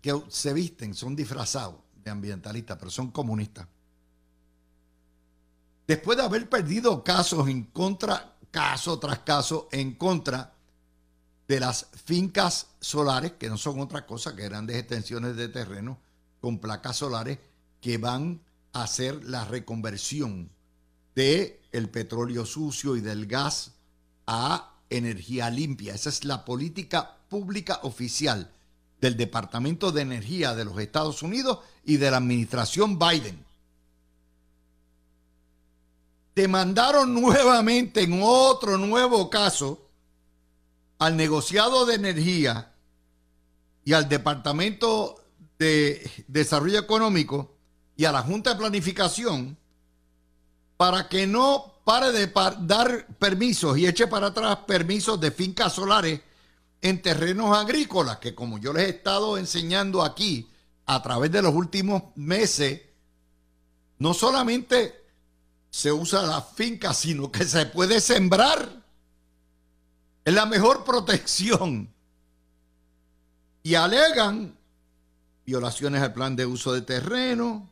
que 0.00 0.22
se 0.28 0.52
visten 0.52 0.94
son 0.94 1.16
disfrazados 1.16 1.76
de 2.02 2.10
ambientalistas, 2.10 2.76
pero 2.78 2.90
son 2.90 3.10
comunistas. 3.10 3.66
Después 5.86 6.18
de 6.18 6.24
haber 6.24 6.48
perdido 6.48 7.02
casos 7.02 7.48
en 7.48 7.64
contra, 7.64 8.36
caso 8.50 8.98
tras 8.98 9.20
caso 9.20 9.68
en 9.72 9.94
contra 9.94 10.54
de 11.46 11.60
las 11.60 11.88
fincas 12.04 12.68
solares, 12.80 13.32
que 13.32 13.48
no 13.48 13.56
son 13.56 13.80
otra 13.80 14.06
cosa 14.06 14.36
que 14.36 14.44
grandes 14.44 14.76
extensiones 14.76 15.36
de 15.36 15.48
terreno 15.48 15.98
con 16.40 16.58
placas 16.58 16.96
solares 16.96 17.38
que 17.80 17.98
van 17.98 18.40
a 18.72 18.82
hacer 18.82 19.24
la 19.24 19.44
reconversión 19.44 20.50
de 21.14 21.60
el 21.72 21.88
petróleo 21.88 22.44
sucio 22.44 22.96
y 22.96 23.00
del 23.00 23.26
gas 23.26 23.72
a 24.26 24.74
energía 24.90 25.50
limpia. 25.50 25.94
Esa 25.94 26.10
es 26.10 26.24
la 26.24 26.44
política 26.44 27.16
pública 27.28 27.80
oficial 27.82 28.52
del 29.00 29.16
Departamento 29.16 29.92
de 29.92 30.02
Energía 30.02 30.54
de 30.54 30.64
los 30.64 30.78
Estados 30.78 31.22
Unidos 31.22 31.60
y 31.84 31.96
de 31.96 32.10
la 32.10 32.18
administración 32.18 32.98
Biden. 32.98 33.47
Demandaron 36.38 37.14
nuevamente 37.14 38.02
en 38.04 38.20
otro 38.22 38.78
nuevo 38.78 39.28
caso 39.28 39.88
al 41.00 41.16
negociado 41.16 41.84
de 41.84 41.96
energía 41.96 42.74
y 43.84 43.92
al 43.92 44.08
Departamento 44.08 45.20
de 45.58 46.08
Desarrollo 46.28 46.78
Económico 46.78 47.56
y 47.96 48.04
a 48.04 48.12
la 48.12 48.22
Junta 48.22 48.50
de 48.50 48.60
Planificación 48.60 49.58
para 50.76 51.08
que 51.08 51.26
no 51.26 51.80
pare 51.82 52.12
de 52.12 52.32
dar 52.60 53.08
permisos 53.18 53.76
y 53.76 53.88
eche 53.88 54.06
para 54.06 54.28
atrás 54.28 54.58
permisos 54.58 55.18
de 55.18 55.32
fincas 55.32 55.72
solares 55.72 56.20
en 56.80 57.02
terrenos 57.02 57.58
agrícolas, 57.58 58.18
que 58.18 58.36
como 58.36 58.58
yo 58.58 58.72
les 58.72 58.86
he 58.86 58.90
estado 58.90 59.38
enseñando 59.38 60.04
aquí 60.04 60.48
a 60.86 61.02
través 61.02 61.32
de 61.32 61.42
los 61.42 61.52
últimos 61.52 62.04
meses, 62.14 62.80
no 63.98 64.14
solamente 64.14 64.97
se 65.78 65.92
usa 65.92 66.22
la 66.22 66.42
finca, 66.42 66.92
sino 66.92 67.30
que 67.30 67.44
se 67.44 67.64
puede 67.66 68.00
sembrar. 68.00 68.82
Es 70.24 70.34
la 70.34 70.44
mejor 70.44 70.82
protección. 70.82 71.94
Y 73.62 73.76
alegan 73.76 74.58
violaciones 75.46 76.02
al 76.02 76.12
plan 76.12 76.34
de 76.34 76.46
uso 76.46 76.72
de 76.72 76.82
terreno. 76.82 77.70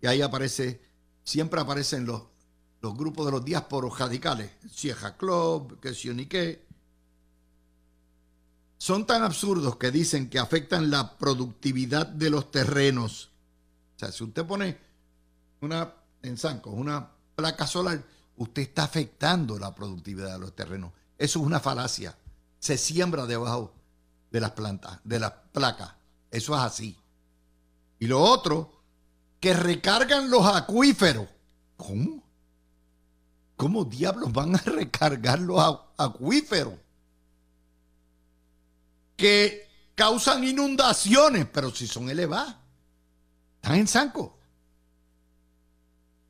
Y 0.00 0.06
ahí 0.06 0.22
aparece, 0.22 0.80
siempre 1.24 1.60
aparecen 1.60 2.06
los, 2.06 2.22
los 2.80 2.96
grupos 2.96 3.26
de 3.26 3.32
los 3.32 3.44
diásporos 3.44 3.98
radicales. 3.98 4.52
Cieja 4.72 5.16
Club, 5.16 5.80
que 5.80 5.94
si 5.94 6.10
ni 6.10 6.26
qué. 6.26 6.64
Son 8.78 9.04
tan 9.04 9.24
absurdos 9.24 9.74
que 9.78 9.90
dicen 9.90 10.30
que 10.30 10.38
afectan 10.38 10.92
la 10.92 11.18
productividad 11.18 12.06
de 12.06 12.30
los 12.30 12.52
terrenos. 12.52 13.30
O 13.96 13.98
sea, 13.98 14.12
si 14.12 14.22
usted 14.22 14.46
pone 14.46 14.78
una 15.60 15.92
en 16.22 16.36
Sanco, 16.36 16.70
una 16.70 17.15
placa 17.36 17.66
solar, 17.66 18.02
usted 18.36 18.62
está 18.62 18.84
afectando 18.84 19.58
la 19.58 19.74
productividad 19.74 20.32
de 20.32 20.38
los 20.40 20.56
terrenos. 20.56 20.92
Eso 21.16 21.38
es 21.38 21.46
una 21.46 21.60
falacia. 21.60 22.16
Se 22.58 22.76
siembra 22.76 23.26
debajo 23.26 23.72
de 24.32 24.40
las 24.40 24.50
plantas, 24.52 24.98
de 25.04 25.20
las 25.20 25.32
placas. 25.52 25.92
Eso 26.30 26.56
es 26.56 26.62
así. 26.62 26.98
Y 28.00 28.06
lo 28.08 28.20
otro, 28.20 28.82
que 29.38 29.54
recargan 29.54 30.30
los 30.30 30.44
acuíferos. 30.46 31.28
¿Cómo? 31.76 32.26
¿cómo 33.56 33.84
diablos 33.84 34.32
van 34.32 34.54
a 34.54 34.58
recargar 34.64 35.40
los 35.40 35.80
acuíferos? 35.96 36.74
Que 39.16 39.66
causan 39.94 40.44
inundaciones, 40.44 41.46
pero 41.50 41.74
si 41.74 41.86
son 41.86 42.10
elevadas, 42.10 42.54
están 43.56 43.76
en 43.76 43.88
Sanco, 43.88 44.35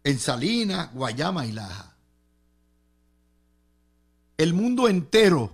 en 0.07 0.21
Salinas, 0.21 0.93
Guayama 0.93 1.47
y 1.47 1.51
Laja. 1.51 1.93
El 4.39 4.55
mundo 4.55 4.87
entero, 4.87 5.51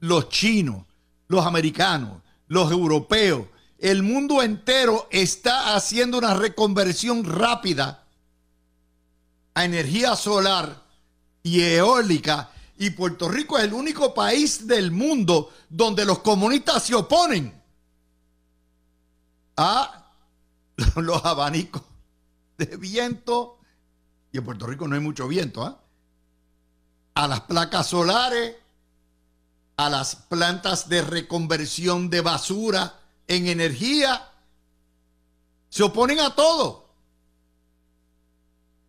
los 0.00 0.28
chinos, 0.28 0.84
los 1.28 1.46
americanos, 1.46 2.20
los 2.48 2.70
europeos, 2.70 3.46
el 3.78 4.02
mundo 4.02 4.42
entero 4.42 5.08
está 5.10 5.74
haciendo 5.74 6.18
una 6.18 6.34
reconversión 6.34 7.24
rápida 7.24 8.04
a 9.54 9.64
energía 9.64 10.14
solar 10.14 10.82
y 11.42 11.62
eólica 11.62 12.50
y 12.76 12.90
Puerto 12.90 13.30
Rico 13.30 13.56
es 13.56 13.64
el 13.64 13.72
único 13.72 14.12
país 14.12 14.66
del 14.66 14.90
mundo 14.90 15.54
donde 15.70 16.04
los 16.04 16.18
comunistas 16.18 16.82
se 16.82 16.94
oponen 16.94 17.58
a 19.56 20.12
los 20.96 21.24
abanicos 21.24 21.80
de 22.58 22.76
viento 22.76 23.56
y 24.32 24.38
en 24.38 24.44
Puerto 24.44 24.66
Rico 24.66 24.86
no 24.86 24.94
hay 24.94 25.00
mucho 25.00 25.26
viento, 25.28 25.62
¿ah? 25.62 25.80
a 27.14 27.28
las 27.28 27.42
placas 27.42 27.88
solares, 27.88 28.56
a 29.76 29.90
las 29.90 30.16
plantas 30.16 30.88
de 30.88 31.02
reconversión 31.02 32.10
de 32.10 32.20
basura 32.20 33.00
en 33.26 33.46
energía. 33.46 34.28
Se 35.68 35.82
oponen 35.82 36.20
a 36.20 36.34
todo. 36.34 36.88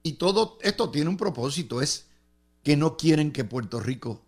Y 0.03 0.13
todo 0.13 0.57
esto 0.62 0.89
tiene 0.89 1.10
un 1.10 1.17
propósito, 1.17 1.81
es 1.81 2.07
que 2.63 2.75
no 2.75 2.98
quieren 2.98 3.31
que 3.31 3.43
Puerto 3.43 3.79
Rico 3.79 4.21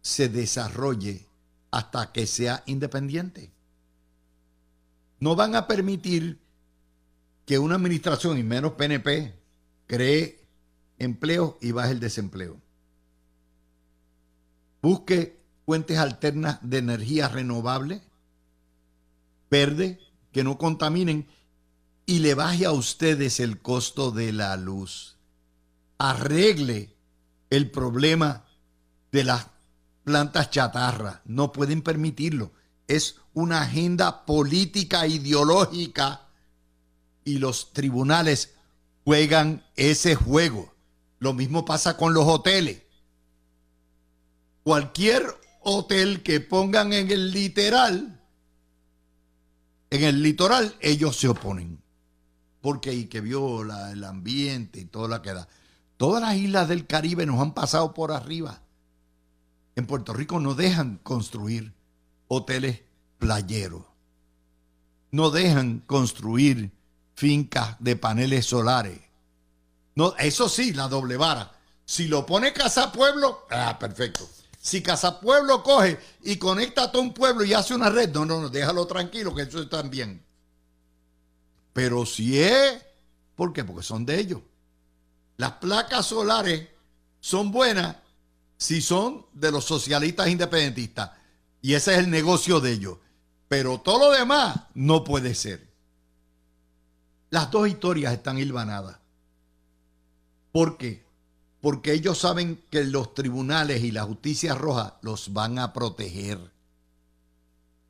se 0.00 0.28
desarrolle 0.28 1.26
hasta 1.70 2.12
que 2.12 2.26
sea 2.26 2.62
independiente. 2.66 3.50
No 5.20 5.34
van 5.34 5.56
a 5.56 5.66
permitir 5.66 6.38
que 7.44 7.58
una 7.58 7.74
administración, 7.74 8.38
y 8.38 8.42
menos 8.42 8.72
PNP, 8.72 9.34
cree 9.86 10.37
empleo 10.98 11.58
y 11.60 11.72
baje 11.72 11.92
el 11.92 12.00
desempleo. 12.00 12.60
Busque 14.82 15.40
fuentes 15.66 15.98
alternas 15.98 16.58
de 16.62 16.78
energía 16.78 17.28
renovable 17.28 18.02
verde, 19.50 19.98
que 20.32 20.44
no 20.44 20.58
contaminen 20.58 21.28
y 22.06 22.20
le 22.20 22.34
baje 22.34 22.66
a 22.66 22.72
ustedes 22.72 23.40
el 23.40 23.60
costo 23.60 24.10
de 24.10 24.32
la 24.32 24.56
luz. 24.56 25.16
Arregle 25.98 26.96
el 27.50 27.70
problema 27.70 28.44
de 29.10 29.24
las 29.24 29.48
plantas 30.04 30.50
chatarra. 30.50 31.22
No 31.24 31.52
pueden 31.52 31.82
permitirlo. 31.82 32.52
Es 32.86 33.16
una 33.34 33.62
agenda 33.62 34.24
política 34.24 35.06
ideológica 35.06 36.28
y 37.24 37.38
los 37.38 37.72
tribunales 37.72 38.54
juegan 39.04 39.66
ese 39.76 40.14
juego. 40.14 40.74
Lo 41.18 41.32
mismo 41.32 41.64
pasa 41.64 41.96
con 41.96 42.14
los 42.14 42.26
hoteles. 42.26 42.82
Cualquier 44.62 45.26
hotel 45.62 46.22
que 46.22 46.40
pongan 46.40 46.92
en 46.92 47.10
el 47.10 47.32
literal 47.32 48.18
en 49.90 50.04
el 50.04 50.22
litoral 50.22 50.74
ellos 50.80 51.16
se 51.16 51.28
oponen. 51.28 51.82
Porque 52.60 52.90
hay 52.90 53.06
que 53.06 53.20
viola 53.20 53.92
el 53.92 54.04
ambiente 54.04 54.80
y 54.80 54.84
todo 54.84 55.08
lo 55.08 55.22
que 55.22 55.32
da. 55.32 55.48
Todas 55.96 56.20
las 56.20 56.36
islas 56.36 56.68
del 56.68 56.86
Caribe 56.86 57.24
nos 57.24 57.40
han 57.40 57.54
pasado 57.54 57.94
por 57.94 58.12
arriba. 58.12 58.60
En 59.76 59.86
Puerto 59.86 60.12
Rico 60.12 60.40
no 60.40 60.54
dejan 60.54 60.98
construir 61.02 61.72
hoteles 62.26 62.82
playeros. 63.18 63.84
No 65.10 65.30
dejan 65.30 65.80
construir 65.80 66.72
fincas 67.14 67.76
de 67.80 67.96
paneles 67.96 68.44
solares. 68.44 69.00
Eso 70.18 70.48
sí, 70.48 70.72
la 70.72 70.88
doble 70.88 71.16
vara. 71.16 71.52
Si 71.84 72.06
lo 72.06 72.24
pone 72.26 72.52
Casa 72.52 72.92
Pueblo, 72.92 73.46
ah, 73.50 73.78
perfecto. 73.78 74.28
Si 74.60 74.82
Casa 74.82 75.20
Pueblo 75.20 75.62
coge 75.62 75.98
y 76.22 76.36
conecta 76.36 76.84
a 76.84 76.92
todo 76.92 77.02
un 77.02 77.14
pueblo 77.14 77.44
y 77.44 77.54
hace 77.54 77.74
una 77.74 77.88
red, 77.88 78.10
no, 78.12 78.26
no, 78.26 78.40
no, 78.40 78.48
déjalo 78.48 78.86
tranquilo, 78.86 79.34
que 79.34 79.42
eso 79.42 79.62
está 79.62 79.82
bien. 79.82 80.22
Pero 81.72 82.04
si 82.04 82.38
es, 82.38 82.84
¿por 83.34 83.52
qué? 83.52 83.64
Porque 83.64 83.82
son 83.82 84.04
de 84.04 84.18
ellos. 84.18 84.42
Las 85.36 85.52
placas 85.52 86.06
solares 86.06 86.68
son 87.20 87.50
buenas 87.50 87.96
si 88.56 88.82
son 88.82 89.24
de 89.32 89.50
los 89.50 89.64
socialistas 89.64 90.28
independentistas. 90.28 91.12
Y 91.62 91.74
ese 91.74 91.92
es 91.92 91.98
el 92.00 92.10
negocio 92.10 92.60
de 92.60 92.72
ellos. 92.72 92.98
Pero 93.48 93.80
todo 93.80 94.10
lo 94.10 94.12
demás 94.12 94.56
no 94.74 95.04
puede 95.04 95.34
ser. 95.34 95.66
Las 97.30 97.50
dos 97.50 97.68
historias 97.68 98.12
están 98.12 98.38
hilvanadas. 98.38 98.97
¿Por 100.58 100.76
qué? 100.76 101.08
porque 101.60 101.92
ellos 101.92 102.18
saben 102.18 102.64
que 102.70 102.84
los 102.84 103.14
tribunales 103.14 103.82
y 103.82 103.90
la 103.90 104.02
justicia 104.02 104.54
roja 104.54 104.98
los 105.02 105.32
van 105.32 105.58
a 105.58 105.72
proteger, 105.72 106.38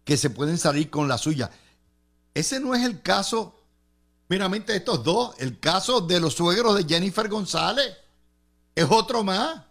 que 0.05 0.17
se 0.17 0.31
pueden 0.31 0.59
salir 0.59 0.91
con 0.91 1.07
la 1.09 1.19
suya. 1.19 1.51
Ese 2.35 2.61
no 2.61 2.75
es 2.75 2.85
el 2.85 3.03
caso, 3.03 3.59
meramente 4.29 4.75
estos 4.75 5.05
dos, 5.05 5.35
el 5.39 5.59
caso 5.59 6.01
de 6.01 6.21
los 6.21 6.35
suegros 6.35 6.77
de 6.77 6.85
Jennifer 6.85 7.29
González, 7.29 7.97
es 8.75 8.87
otro 8.89 9.23
más. 9.23 9.63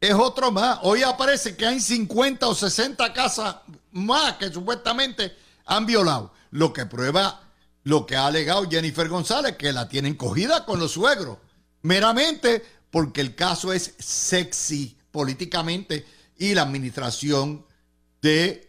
Es 0.00 0.14
otro 0.14 0.52
más. 0.52 0.80
Hoy 0.82 1.02
aparece 1.02 1.56
que 1.56 1.66
hay 1.66 1.80
50 1.80 2.46
o 2.46 2.54
60 2.54 3.12
casas 3.12 3.56
más 3.92 4.36
que 4.36 4.52
supuestamente 4.52 5.36
han 5.64 5.86
violado. 5.86 6.32
Lo 6.50 6.72
que 6.72 6.86
prueba 6.86 7.45
lo 7.86 8.04
que 8.04 8.16
ha 8.16 8.26
alegado 8.26 8.68
Jennifer 8.68 9.08
González, 9.08 9.56
que 9.56 9.72
la 9.72 9.88
tienen 9.88 10.16
cogida 10.16 10.64
con 10.64 10.80
los 10.80 10.90
suegros 10.90 11.38
meramente 11.82 12.64
porque 12.90 13.20
el 13.20 13.36
caso 13.36 13.72
es 13.72 13.94
sexy 14.00 14.98
políticamente 15.12 16.04
y 16.36 16.52
la 16.54 16.62
administración 16.62 17.64
de 18.20 18.68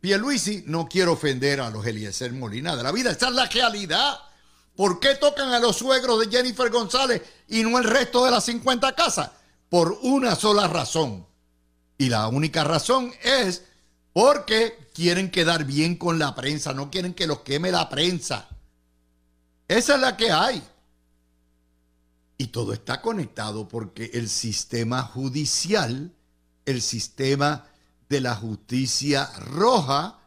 Pierluisi 0.00 0.64
no 0.66 0.88
quiere 0.88 1.10
ofender 1.10 1.60
a 1.60 1.68
los 1.68 1.84
Eliezer 1.84 2.32
Molina 2.32 2.74
de 2.74 2.82
la 2.82 2.90
vida. 2.90 3.10
Esa 3.10 3.28
es 3.28 3.34
la 3.34 3.44
realidad. 3.44 4.18
¿Por 4.74 4.98
qué 4.98 5.14
tocan 5.16 5.52
a 5.52 5.60
los 5.60 5.76
suegros 5.76 6.20
de 6.20 6.34
Jennifer 6.34 6.70
González 6.70 7.20
y 7.48 7.62
no 7.64 7.76
el 7.76 7.84
resto 7.84 8.24
de 8.24 8.30
las 8.30 8.46
50 8.46 8.94
casas? 8.94 9.30
Por 9.68 9.98
una 10.00 10.36
sola 10.36 10.68
razón. 10.68 11.26
Y 11.98 12.08
la 12.08 12.28
única 12.28 12.64
razón 12.64 13.12
es 13.22 13.62
porque 14.14 14.88
quieren 14.94 15.30
quedar 15.30 15.64
bien 15.64 15.96
con 15.96 16.18
la 16.18 16.34
prensa, 16.34 16.72
no 16.72 16.90
quieren 16.90 17.12
que 17.12 17.26
los 17.26 17.40
queme 17.40 17.70
la 17.70 17.90
prensa. 17.90 18.48
Esa 19.74 19.96
es 19.96 20.00
la 20.00 20.16
que 20.16 20.30
hay. 20.30 20.62
Y 22.38 22.46
todo 22.46 22.72
está 22.72 23.02
conectado 23.02 23.66
porque 23.66 24.08
el 24.14 24.28
sistema 24.28 25.02
judicial, 25.02 26.12
el 26.64 26.80
sistema 26.80 27.66
de 28.08 28.20
la 28.20 28.36
justicia 28.36 29.28
roja, 29.36 30.20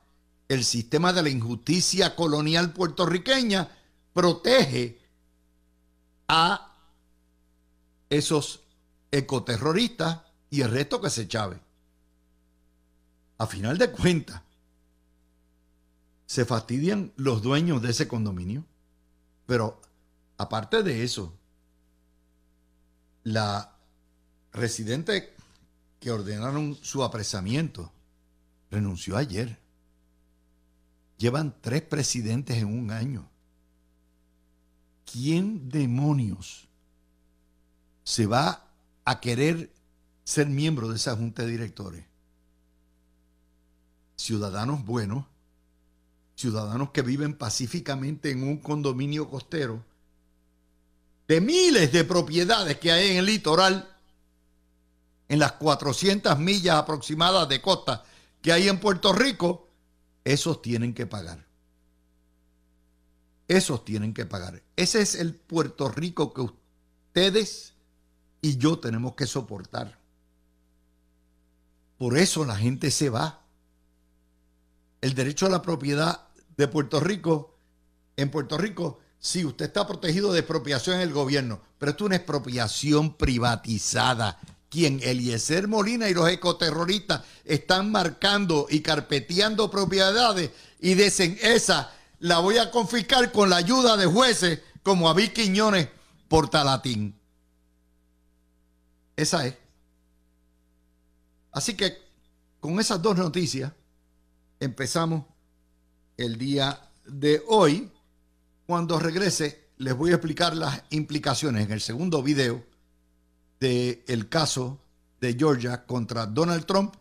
el 0.49 0.65
sistema 0.65 1.13
de 1.13 1.23
la 1.23 1.29
injusticia 1.29 2.13
colonial 2.13 2.73
puertorriqueña 2.73 3.69
protege 4.11 4.99
a 6.27 6.75
esos 8.09 8.59
ecoterroristas 9.11 10.23
y 10.49 10.59
el 10.59 10.71
resto 10.71 10.99
que 10.99 11.09
se 11.09 11.25
chave. 11.25 11.57
A 13.37 13.47
final 13.47 13.77
de 13.77 13.91
cuentas, 13.91 14.41
se 16.25 16.43
fastidian 16.43 17.13
los 17.15 17.41
dueños 17.41 17.81
de 17.81 17.91
ese 17.91 18.09
condominio, 18.09 18.65
pero 19.47 19.81
aparte 20.37 20.83
de 20.83 21.03
eso, 21.03 21.33
la 23.23 23.73
residente 24.51 25.33
que 25.99 26.11
ordenaron 26.11 26.77
su 26.81 27.03
apresamiento 27.03 27.91
renunció 28.69 29.17
ayer. 29.17 29.57
Llevan 31.17 31.55
tres 31.61 31.81
presidentes 31.81 32.57
en 32.57 32.65
un 32.67 32.91
año. 32.91 33.27
¿Quién 35.11 35.69
demonios 35.69 36.67
se 38.03 38.27
va 38.27 38.67
a 39.05 39.19
querer 39.19 39.71
ser 40.23 40.47
miembro 40.47 40.89
de 40.89 40.97
esa 40.97 41.15
junta 41.15 41.43
de 41.43 41.51
directores? 41.51 42.05
Ciudadanos 44.17 44.85
buenos, 44.85 45.25
ciudadanos 46.37 46.91
que 46.91 47.01
viven 47.01 47.33
pacíficamente 47.33 48.29
en 48.29 48.43
un 48.43 48.57
condominio 48.57 49.27
costero 49.27 49.83
de 51.27 51.41
miles 51.41 51.91
de 51.91 52.05
propiedades 52.05 52.77
que 52.77 52.91
hay 52.91 53.11
en 53.11 53.17
el 53.17 53.25
litoral, 53.25 53.89
en 55.27 55.39
las 55.39 55.53
400 55.53 56.37
millas 56.39 56.75
aproximadas 56.75 57.49
de 57.49 57.61
costa 57.61 58.05
que 58.41 58.53
hay 58.53 58.69
en 58.69 58.79
Puerto 58.79 59.11
Rico, 59.11 59.67
esos 60.23 60.61
tienen 60.61 60.93
que 60.93 61.05
pagar. 61.05 61.45
Esos 63.47 63.83
tienen 63.83 64.13
que 64.13 64.25
pagar. 64.25 64.61
Ese 64.75 65.01
es 65.01 65.15
el 65.15 65.33
Puerto 65.33 65.89
Rico 65.89 66.33
que 66.33 66.41
ustedes 66.41 67.73
y 68.41 68.57
yo 68.57 68.79
tenemos 68.79 69.15
que 69.15 69.25
soportar. 69.25 69.99
Por 71.97 72.17
eso 72.17 72.45
la 72.45 72.55
gente 72.55 72.91
se 72.91 73.09
va. 73.09 73.41
El 75.01 75.15
derecho 75.15 75.47
a 75.47 75.49
la 75.49 75.61
propiedad 75.61 76.26
de 76.57 76.67
Puerto 76.67 76.99
Rico, 76.99 77.55
en 78.17 78.31
Puerto 78.31 78.57
Rico, 78.57 78.99
sí, 79.19 79.45
usted 79.45 79.65
está 79.65 79.87
protegido 79.87 80.33
de 80.33 80.39
expropiación 80.39 80.95
en 80.95 81.03
el 81.03 81.13
gobierno, 81.13 81.61
pero 81.77 81.91
esto 81.91 82.03
es 82.03 82.07
una 82.07 82.15
expropiación 82.15 83.15
privatizada. 83.15 84.39
Quien 84.69 84.99
Eliezer 85.01 85.67
Molina 85.67 86.09
y 86.09 86.13
los 86.13 86.29
ecoterroristas 86.29 87.21
están 87.45 87.89
marcando 87.89 88.67
y 88.69 88.81
carpeteando 88.81 89.71
propiedades 89.71 90.51
y 90.81 90.95
dicen, 90.95 91.37
esa 91.41 91.93
la 92.19 92.39
voy 92.39 92.57
a 92.57 92.69
confiscar 92.69 93.31
con 93.31 93.49
la 93.49 93.57
ayuda 93.57 93.95
de 93.95 94.07
jueces 94.07 94.59
como 94.83 95.09
a 95.09 95.15
Quiñones 95.15 95.87
por 96.27 96.49
Talatín. 96.49 97.17
Esa 99.15 99.47
es. 99.47 99.55
Así 101.51 101.75
que 101.75 101.97
con 102.59 102.79
esas 102.79 103.01
dos 103.01 103.17
noticias 103.17 103.71
empezamos 104.59 105.23
el 106.17 106.37
día 106.37 106.79
de 107.05 107.41
hoy. 107.47 107.91
Cuando 108.65 108.99
regrese 108.99 109.67
les 109.77 109.95
voy 109.95 110.11
a 110.11 110.15
explicar 110.15 110.55
las 110.55 110.81
implicaciones 110.89 111.65
en 111.65 111.71
el 111.71 111.81
segundo 111.81 112.23
video 112.23 112.63
del 113.59 114.27
caso 114.29 114.79
de 115.21 115.35
Georgia 115.37 115.85
contra 115.85 116.25
Donald 116.25 116.65
Trump 116.65 116.95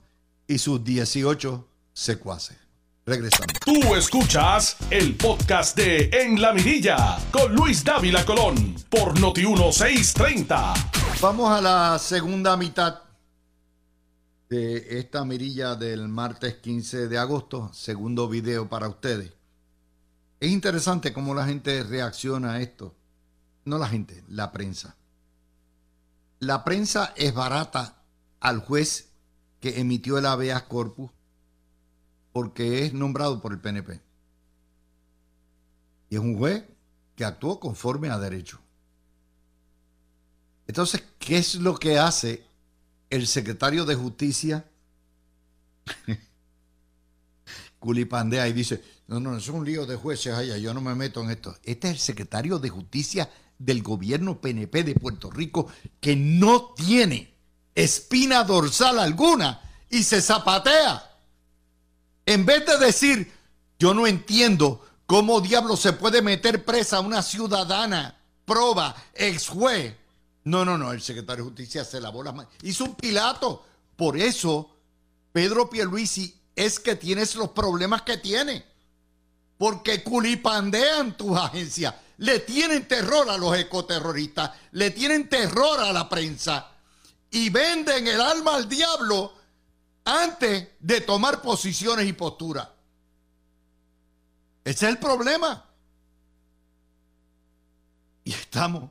y 0.47 0.59
sus 0.59 0.85
18 0.85 1.67
secuaces. 1.93 2.57
Regresamos. 3.05 3.53
Tú 3.65 3.95
escuchas 3.95 4.77
el 4.91 5.15
podcast 5.15 5.77
de 5.77 6.11
En 6.13 6.41
la 6.41 6.53
Mirilla 6.53 7.19
con 7.31 7.55
Luis 7.55 7.85
Dávila 7.85 8.25
Colón 8.25 8.77
por 8.91 9.19
Noti1630. 9.19 11.21
Vamos 11.21 11.51
a 11.51 11.61
la 11.61 11.99
segunda 11.99 12.57
mitad 12.57 13.06
de 14.49 14.99
esta 14.99 15.25
mirilla 15.25 15.75
del 15.75 16.09
martes 16.09 16.57
15 16.57 17.09
de 17.09 17.19
agosto, 17.19 17.71
segundo 17.73 18.29
video 18.29 18.69
para 18.69 18.89
ustedes. 18.89 19.33
Es 20.39 20.51
interesante 20.51 21.13
cómo 21.13 21.35
la 21.35 21.47
gente 21.47 21.83
reacciona 21.83 22.53
a 22.53 22.61
esto. 22.61 22.95
No 23.65 23.79
la 23.79 23.89
gente, 23.89 24.23
la 24.29 24.53
prensa. 24.53 24.97
La 26.39 26.65
prensa 26.65 27.13
es 27.17 27.35
barata 27.35 28.03
al 28.41 28.61
juez 28.61 29.09
que 29.61 29.81
emitió 29.81 30.19
el 30.19 30.27
habeas 30.27 30.63
corpus 30.65 31.11
porque 32.33 32.85
es 32.85 32.93
nombrado 32.93 33.41
por 33.41 33.53
el 33.53 33.61
PNP. 33.61 34.01
Y 36.11 36.17
es 36.17 36.21
un 36.21 36.37
juez 36.37 36.65
que 37.17 37.25
actuó 37.25 37.59
conforme 37.59 38.11
a 38.11 38.19
derecho. 38.19 38.61
Entonces, 40.67 41.03
¿qué 41.19 41.39
es 41.39 41.55
lo 41.57 41.77
que 41.79 41.99
hace 41.99 42.47
el 43.11 43.27
secretario 43.27 43.85
de 43.85 43.95
Justicia? 43.95 44.65
Culipandea 47.79 48.49
y 48.49 48.53
dice, 48.53 48.83
no, 49.07 49.21
no, 49.21 49.37
es 49.37 49.49
un 49.49 49.65
lío 49.65 49.87
de 49.87 49.97
jueces 49.97 50.35
allá, 50.35 50.57
yo 50.57 50.75
no 50.75 50.81
me 50.81 50.95
meto 50.95 51.23
en 51.23 51.31
esto. 51.31 51.57
Este 51.63 51.89
es 51.89 51.95
el 51.95 52.01
secretario 52.01 52.59
de 52.59 52.69
Justicia 52.69 53.31
del 53.59 53.83
gobierno 53.83 54.41
PNP 54.41 54.83
de 54.85 54.95
Puerto 54.95 55.31
Rico 55.31 55.69
que 56.01 56.17
no 56.17 56.75
tiene 56.75 57.35
espina 57.75 58.43
dorsal 58.45 58.99
alguna 58.99 59.61
y 59.89 60.03
se 60.03 60.21
zapatea. 60.21 61.11
En 62.25 62.45
vez 62.45 62.67
de 62.67 62.79
decir, 62.79 63.33
yo 63.79 63.95
no 63.95 64.07
entiendo 64.07 64.85
cómo 65.07 65.41
diablo 65.41 65.77
se 65.77 65.93
puede 65.93 66.23
meter 66.23 66.65
presa 66.65 66.97
a 66.97 67.01
una 67.01 67.23
ciudadana, 67.23 68.19
proba, 68.45 68.97
ex 69.15 69.49
juez. 69.49 69.95
No, 70.47 70.65
no, 70.65 70.79
no, 70.79 70.93
el 70.93 71.03
secretario 71.03 71.43
de 71.43 71.51
Justicia 71.51 71.85
se 71.85 72.01
lavó 72.01 72.23
las 72.23 72.33
manos. 72.33 72.53
Hizo 72.63 72.85
un 72.85 72.95
pilato. 72.95 73.67
Por 73.97 74.17
eso, 74.17 74.77
Pedro 75.33 75.69
Pierluisi 75.69 76.33
es 76.55 76.79
que 76.79 76.95
tienes 76.95 77.35
los 77.35 77.51
problemas 77.51 78.03
que 78.03 78.17
tiene. 78.19 78.65
Porque 79.59 80.05
culipandean 80.05 81.17
tus 81.17 81.37
agencias. 81.37 81.97
Le 82.19 82.39
tienen 82.39 82.87
terror 82.87 83.29
a 83.29 83.37
los 83.37 83.57
ecoterroristas. 83.59 84.53
Le 84.71 84.93
tienen 84.93 85.29
terror 85.29 85.81
a 85.81 85.93
la 85.93 86.09
prensa. 86.09 86.71
Y 87.29 87.51
venden 87.51 88.07
el 88.07 88.21
alma 88.21 88.55
al 88.55 88.69
diablo 88.69 89.33
antes 90.05 90.69
de 90.79 91.01
tomar 91.01 91.43
posiciones 91.43 92.07
y 92.07 92.13
posturas. 92.13 92.69
Ese 94.63 94.87
es 94.87 94.93
el 94.93 94.99
problema. 94.99 95.69
Y 98.23 98.33
estamos, 98.33 98.91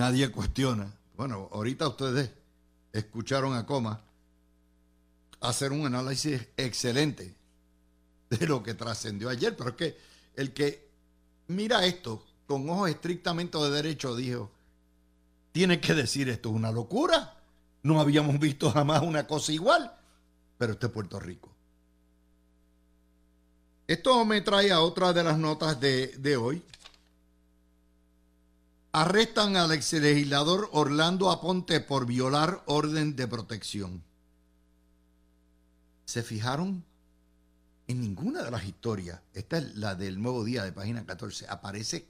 nadie 0.00 0.30
cuestiona. 0.30 0.90
Bueno, 1.14 1.50
ahorita 1.52 1.86
ustedes 1.86 2.30
escucharon 2.90 3.54
a 3.54 3.66
Coma 3.66 4.00
hacer 5.40 5.72
un 5.72 5.84
análisis 5.84 6.40
excelente 6.56 7.36
de 8.30 8.46
lo 8.46 8.62
que 8.62 8.72
trascendió 8.72 9.28
ayer, 9.28 9.54
pero 9.54 9.70
es 9.70 9.76
que 9.76 9.98
el 10.36 10.54
que 10.54 10.88
mira 11.48 11.84
esto 11.84 12.24
con 12.46 12.68
ojos 12.70 12.88
estrictamente 12.88 13.58
de 13.58 13.70
derecho 13.70 14.16
dijo, 14.16 14.50
tiene 15.52 15.80
que 15.80 15.92
decir 15.92 16.30
esto 16.30 16.48
es 16.48 16.54
una 16.54 16.72
locura. 16.72 17.36
No 17.82 18.00
habíamos 18.00 18.38
visto 18.38 18.70
jamás 18.70 19.02
una 19.02 19.26
cosa 19.26 19.52
igual, 19.52 19.94
pero 20.56 20.72
este 20.72 20.86
es 20.86 20.92
Puerto 20.92 21.20
Rico. 21.20 21.50
Esto 23.86 24.24
me 24.24 24.40
trae 24.40 24.72
a 24.72 24.80
otra 24.80 25.12
de 25.12 25.24
las 25.24 25.36
notas 25.36 25.78
de, 25.78 26.06
de 26.16 26.36
hoy. 26.38 26.62
Arrestan 28.92 29.56
al 29.56 29.70
exlegislador 29.72 30.68
Orlando 30.72 31.30
Aponte 31.30 31.80
por 31.80 32.06
violar 32.06 32.62
orden 32.66 33.14
de 33.14 33.28
protección. 33.28 34.02
¿Se 36.06 36.22
fijaron? 36.22 36.84
En 37.86 38.00
ninguna 38.00 38.42
de 38.42 38.50
las 38.50 38.64
historias, 38.64 39.20
esta 39.32 39.58
es 39.58 39.76
la 39.76 39.94
del 39.94 40.20
nuevo 40.20 40.44
día 40.44 40.64
de 40.64 40.72
página 40.72 41.04
14, 41.04 41.46
aparece 41.48 42.08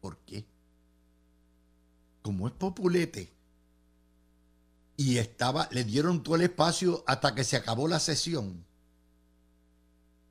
por 0.00 0.18
qué. 0.18 0.46
Como 2.22 2.48
es 2.48 2.54
populete, 2.54 3.36
y 4.96 5.18
estaba, 5.18 5.68
le 5.70 5.84
dieron 5.84 6.22
todo 6.22 6.36
el 6.36 6.42
espacio 6.42 7.04
hasta 7.06 7.34
que 7.34 7.44
se 7.44 7.56
acabó 7.56 7.86
la 7.88 8.00
sesión. 8.00 8.64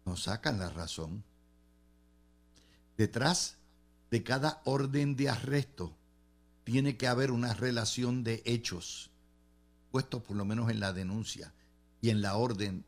No 0.06 0.18
sacan 0.18 0.60
la 0.60 0.70
razón. 0.70 1.24
Detrás 2.98 3.58
de 4.12 4.24
cada 4.24 4.62
orden 4.66 5.16
de 5.16 5.30
arresto 5.30 5.96
tiene 6.64 6.98
que 6.98 7.08
haber 7.08 7.32
una 7.32 7.54
relación 7.54 8.24
de 8.24 8.42
hechos, 8.46 9.12
puestos 9.92 10.24
por 10.24 10.36
lo 10.36 10.46
menos 10.46 10.70
en 10.70 10.80
la 10.80 10.94
denuncia 10.94 11.54
y 12.02 12.10
en 12.10 12.22
la 12.22 12.36
orden 12.36 12.86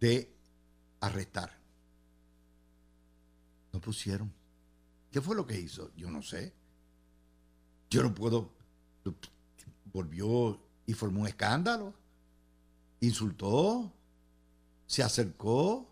de 0.00 0.34
arrestar. 1.00 1.58
No 3.72 3.80
pusieron. 3.80 4.32
¿Qué 5.10 5.20
fue 5.20 5.36
lo 5.36 5.46
que 5.46 5.58
hizo? 5.58 5.92
Yo 5.96 6.10
no 6.10 6.22
sé. 6.22 6.52
Yo 7.88 8.02
no 8.02 8.14
puedo. 8.14 8.50
Volvió 9.92 10.60
y 10.86 10.92
formó 10.92 11.20
un 11.20 11.28
escándalo. 11.28 11.94
Insultó, 13.00 13.92
se 14.86 15.02
acercó. 15.02 15.88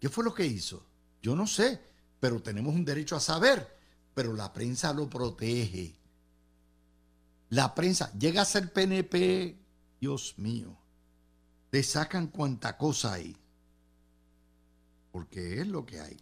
¿Qué 0.00 0.08
fue 0.08 0.24
lo 0.24 0.34
que 0.34 0.46
hizo? 0.46 0.84
Yo 1.22 1.34
no 1.34 1.46
sé, 1.46 1.80
pero 2.20 2.42
tenemos 2.42 2.74
un 2.74 2.84
derecho 2.84 3.16
a 3.16 3.20
saber. 3.20 3.76
Pero 4.14 4.32
la 4.32 4.52
prensa 4.52 4.92
lo 4.92 5.08
protege. 5.08 5.94
La 7.50 7.74
prensa 7.74 8.12
llega 8.18 8.42
a 8.42 8.46
ser 8.46 8.72
PNP, 8.72 9.56
Dios 10.00 10.34
mío. 10.38 10.76
Le 11.70 11.82
sacan 11.82 12.28
cuanta 12.28 12.76
cosa 12.76 13.14
hay. 13.14 13.36
Porque 15.12 15.60
es 15.60 15.66
lo 15.66 15.86
que 15.86 16.00
hay. 16.00 16.20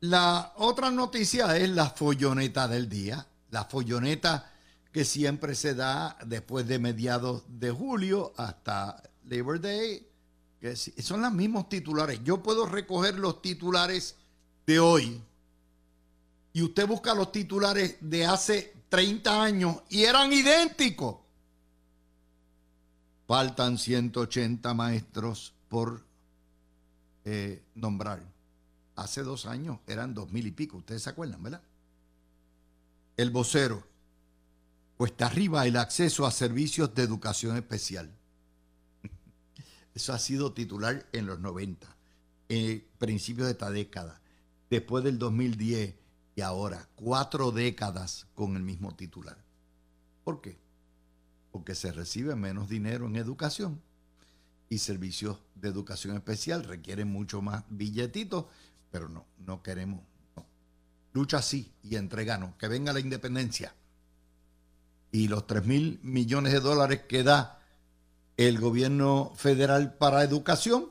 La 0.00 0.52
otra 0.56 0.90
noticia 0.90 1.56
es 1.56 1.68
la 1.70 1.90
folloneta 1.90 2.68
del 2.68 2.88
día. 2.88 3.26
La 3.50 3.64
folloneta 3.64 4.52
que 4.92 5.04
siempre 5.04 5.54
se 5.54 5.74
da 5.74 6.16
después 6.24 6.66
de 6.66 6.78
mediados 6.78 7.44
de 7.48 7.70
julio 7.70 8.32
hasta 8.36 9.02
Labor 9.24 9.60
Day, 9.60 10.07
son 10.98 11.22
los 11.22 11.32
mismos 11.32 11.68
titulares. 11.68 12.20
Yo 12.24 12.42
puedo 12.42 12.66
recoger 12.66 13.18
los 13.18 13.40
titulares 13.40 14.16
de 14.66 14.80
hoy 14.80 15.22
y 16.52 16.62
usted 16.62 16.86
busca 16.86 17.14
los 17.14 17.30
titulares 17.30 17.96
de 18.00 18.26
hace 18.26 18.74
30 18.88 19.42
años 19.42 19.82
y 19.88 20.04
eran 20.04 20.32
idénticos. 20.32 21.16
Faltan 23.26 23.78
180 23.78 24.74
maestros 24.74 25.54
por 25.68 26.04
eh, 27.24 27.62
nombrar. 27.74 28.22
Hace 28.96 29.22
dos 29.22 29.46
años 29.46 29.78
eran 29.86 30.14
dos 30.14 30.32
mil 30.32 30.46
y 30.46 30.50
pico, 30.50 30.78
ustedes 30.78 31.02
se 31.02 31.10
acuerdan, 31.10 31.42
¿verdad? 31.42 31.62
El 33.16 33.30
vocero, 33.30 33.86
cuesta 34.96 35.26
arriba 35.26 35.66
el 35.66 35.76
acceso 35.76 36.26
a 36.26 36.30
servicios 36.32 36.92
de 36.94 37.02
educación 37.02 37.56
especial. 37.56 38.17
Eso 39.98 40.12
ha 40.12 40.18
sido 40.20 40.52
titular 40.52 41.08
en 41.10 41.26
los 41.26 41.40
90, 41.40 41.88
en 42.50 42.86
principios 42.98 43.48
de 43.48 43.52
esta 43.54 43.68
década. 43.68 44.20
Después 44.70 45.02
del 45.02 45.18
2010 45.18 45.96
y 46.36 46.40
ahora 46.40 46.88
cuatro 46.94 47.50
décadas 47.50 48.28
con 48.36 48.54
el 48.54 48.62
mismo 48.62 48.94
titular. 48.94 49.36
¿Por 50.22 50.40
qué? 50.40 50.56
Porque 51.50 51.74
se 51.74 51.90
recibe 51.90 52.36
menos 52.36 52.68
dinero 52.68 53.08
en 53.08 53.16
educación 53.16 53.82
y 54.68 54.78
servicios 54.78 55.40
de 55.56 55.68
educación 55.68 56.14
especial 56.14 56.62
requieren 56.62 57.08
mucho 57.08 57.42
más 57.42 57.64
billetitos, 57.68 58.44
pero 58.92 59.08
no, 59.08 59.26
no 59.44 59.64
queremos. 59.64 60.02
Lucha 61.12 61.42
sí 61.42 61.72
y 61.82 61.96
entreganos, 61.96 62.54
que 62.54 62.68
venga 62.68 62.92
la 62.92 63.00
independencia. 63.00 63.74
Y 65.10 65.26
los 65.26 65.48
3 65.48 65.66
mil 65.66 65.98
millones 66.04 66.52
de 66.52 66.60
dólares 66.60 67.00
que 67.08 67.24
da 67.24 67.57
el 68.38 68.60
gobierno 68.60 69.32
federal 69.36 69.94
para 69.94 70.22
educación, 70.22 70.86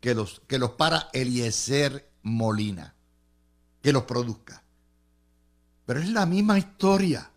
que 0.00 0.14
los, 0.14 0.42
que 0.48 0.58
los 0.58 0.72
para 0.72 1.08
Eliezer 1.12 2.10
Molina, 2.22 2.94
que 3.80 3.92
los 3.92 4.02
produzca. 4.02 4.64
Pero 5.86 6.00
es 6.00 6.08
la 6.08 6.26
misma 6.26 6.58
historia. 6.58 7.30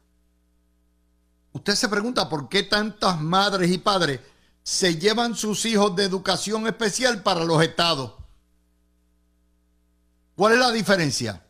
Usted 1.53 1.75
se 1.75 1.88
pregunta 1.88 2.27
por 2.27 2.49
qué 2.49 2.63
tantas 2.63 3.21
madres 3.21 3.71
y 3.71 3.77
padres 3.77 4.19
se 4.63 4.97
llevan 4.97 5.36
sus 5.36 5.63
hijos 5.65 5.95
de 5.95 6.05
educación 6.05 6.65
especial 6.65 7.21
para 7.21 7.45
los 7.45 7.62
estados. 7.62 8.13
¿Cuál 10.36 10.53
es 10.53 10.60
la 10.60 10.71
diferencia? 10.71 11.45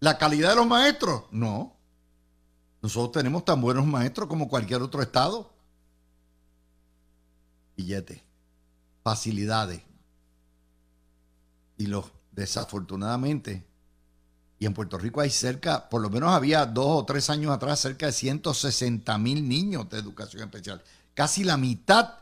¿La 0.00 0.16
calidad 0.16 0.50
de 0.50 0.56
los 0.56 0.66
maestros? 0.66 1.24
No. 1.30 1.76
Nosotros 2.80 3.12
tenemos 3.12 3.44
tan 3.44 3.60
buenos 3.60 3.86
maestros 3.86 4.28
como 4.28 4.48
cualquier 4.48 4.80
otro 4.80 5.02
estado. 5.02 5.51
Billetes, 7.76 8.20
facilidades. 9.02 9.82
Y 11.78 11.86
los, 11.86 12.06
desafortunadamente, 12.30 13.64
y 14.58 14.66
en 14.66 14.74
Puerto 14.74 14.98
Rico 14.98 15.20
hay 15.20 15.30
cerca, 15.30 15.88
por 15.88 16.00
lo 16.00 16.10
menos 16.10 16.30
había 16.30 16.66
dos 16.66 17.02
o 17.02 17.04
tres 17.04 17.28
años 17.30 17.50
atrás, 17.50 17.80
cerca 17.80 18.06
de 18.06 18.12
160 18.12 19.18
mil 19.18 19.48
niños 19.48 19.88
de 19.90 19.98
educación 19.98 20.42
especial 20.42 20.82
casi 21.14 21.44
la 21.44 21.56
mitad 21.56 22.14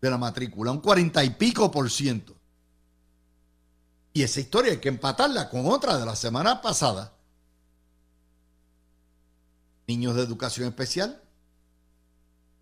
de 0.00 0.10
la 0.10 0.18
matrícula, 0.18 0.70
un 0.70 0.80
cuarenta 0.80 1.22
y 1.24 1.30
pico 1.30 1.70
por 1.70 1.90
ciento. 1.90 2.34
Y 4.12 4.22
esa 4.22 4.40
historia 4.40 4.72
hay 4.72 4.78
que 4.78 4.88
empatarla 4.88 5.48
con 5.48 5.66
otra 5.66 5.96
de 5.98 6.06
la 6.06 6.16
semana 6.16 6.60
pasada. 6.62 7.12
Niños 9.86 10.16
de 10.16 10.22
educación 10.22 10.68
especial, 10.68 11.20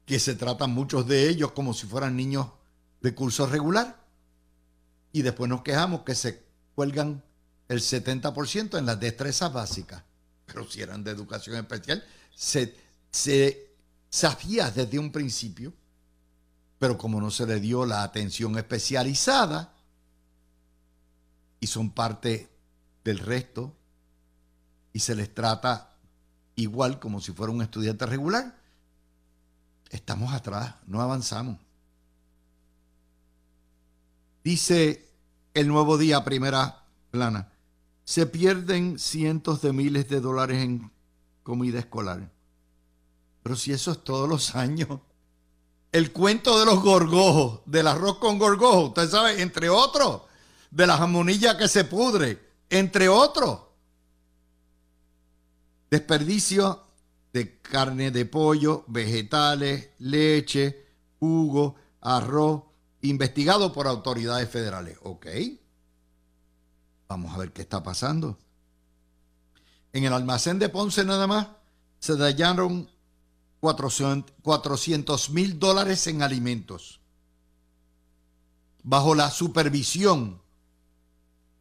que 0.08 0.18
se 0.18 0.34
tratan 0.34 0.70
muchos 0.70 1.06
de 1.06 1.28
ellos 1.28 1.52
como 1.52 1.74
si 1.74 1.86
fueran 1.86 2.16
niños 2.16 2.46
de 3.02 3.14
curso 3.14 3.46
regular. 3.46 4.02
Y 5.12 5.20
después 5.20 5.50
nos 5.50 5.60
quejamos 5.60 6.00
que 6.00 6.14
se 6.14 6.42
cuelgan 6.74 7.22
el 7.68 7.80
70% 7.80 8.78
en 8.78 8.86
las 8.86 8.98
destrezas 8.98 9.52
básicas. 9.52 10.02
Pero 10.46 10.66
si 10.66 10.80
eran 10.80 11.04
de 11.04 11.10
educación 11.10 11.56
especial, 11.56 12.02
se, 12.34 12.74
se 13.10 13.74
sabía 14.08 14.70
desde 14.70 14.98
un 14.98 15.12
principio, 15.12 15.74
pero 16.78 16.96
como 16.96 17.20
no 17.20 17.30
se 17.30 17.44
le 17.44 17.60
dio 17.60 17.84
la 17.84 18.02
atención 18.02 18.56
especializada 18.56 19.74
y 21.60 21.66
son 21.66 21.90
parte 21.90 22.48
del 23.04 23.18
resto 23.18 23.76
y 24.94 25.00
se 25.00 25.14
les 25.14 25.34
trata 25.34 25.98
igual 26.56 26.98
como 26.98 27.20
si 27.20 27.32
fuera 27.32 27.52
un 27.52 27.60
estudiante 27.60 28.06
regular, 28.06 28.57
estamos 29.90 30.32
atrás, 30.32 30.74
no 30.86 31.00
avanzamos. 31.00 31.58
Dice 34.44 35.08
el 35.54 35.68
nuevo 35.68 35.98
día, 35.98 36.24
primera 36.24 36.84
plana, 37.10 37.52
se 38.04 38.26
pierden 38.26 38.98
cientos 38.98 39.60
de 39.60 39.72
miles 39.72 40.08
de 40.08 40.20
dólares 40.20 40.62
en 40.62 40.90
comida 41.42 41.78
escolar. 41.78 42.30
Pero 43.42 43.56
si 43.56 43.72
eso 43.72 43.92
es 43.92 44.04
todos 44.04 44.28
los 44.28 44.54
años. 44.54 45.00
El 45.90 46.12
cuento 46.12 46.58
de 46.58 46.66
los 46.66 46.82
gorgojos, 46.82 47.60
del 47.64 47.86
arroz 47.86 48.18
con 48.18 48.38
gorgojos, 48.38 48.88
usted 48.88 49.08
sabe, 49.08 49.40
entre 49.40 49.70
otros, 49.70 50.22
de 50.70 50.86
la 50.86 50.98
jamonilla 50.98 51.56
que 51.56 51.66
se 51.66 51.84
pudre, 51.84 52.38
entre 52.68 53.08
otros. 53.08 53.60
Desperdicio 55.90 56.87
de 57.32 57.58
carne 57.60 58.10
de 58.10 58.24
pollo, 58.24 58.84
vegetales, 58.88 59.90
leche, 59.98 60.86
jugo, 61.18 61.76
arroz, 62.00 62.62
investigado 63.02 63.72
por 63.72 63.86
autoridades 63.86 64.48
federales. 64.48 64.98
Ok. 65.02 65.26
Vamos 67.08 67.34
a 67.34 67.38
ver 67.38 67.52
qué 67.52 67.62
está 67.62 67.82
pasando. 67.82 68.38
En 69.92 70.04
el 70.04 70.12
almacén 70.12 70.58
de 70.58 70.68
Ponce 70.68 71.04
nada 71.04 71.26
más 71.26 71.48
se 71.98 72.16
dañaron 72.16 72.90
400 73.60 75.30
mil 75.30 75.58
dólares 75.58 76.06
en 76.06 76.22
alimentos, 76.22 77.00
bajo 78.82 79.14
la 79.14 79.30
supervisión 79.30 80.40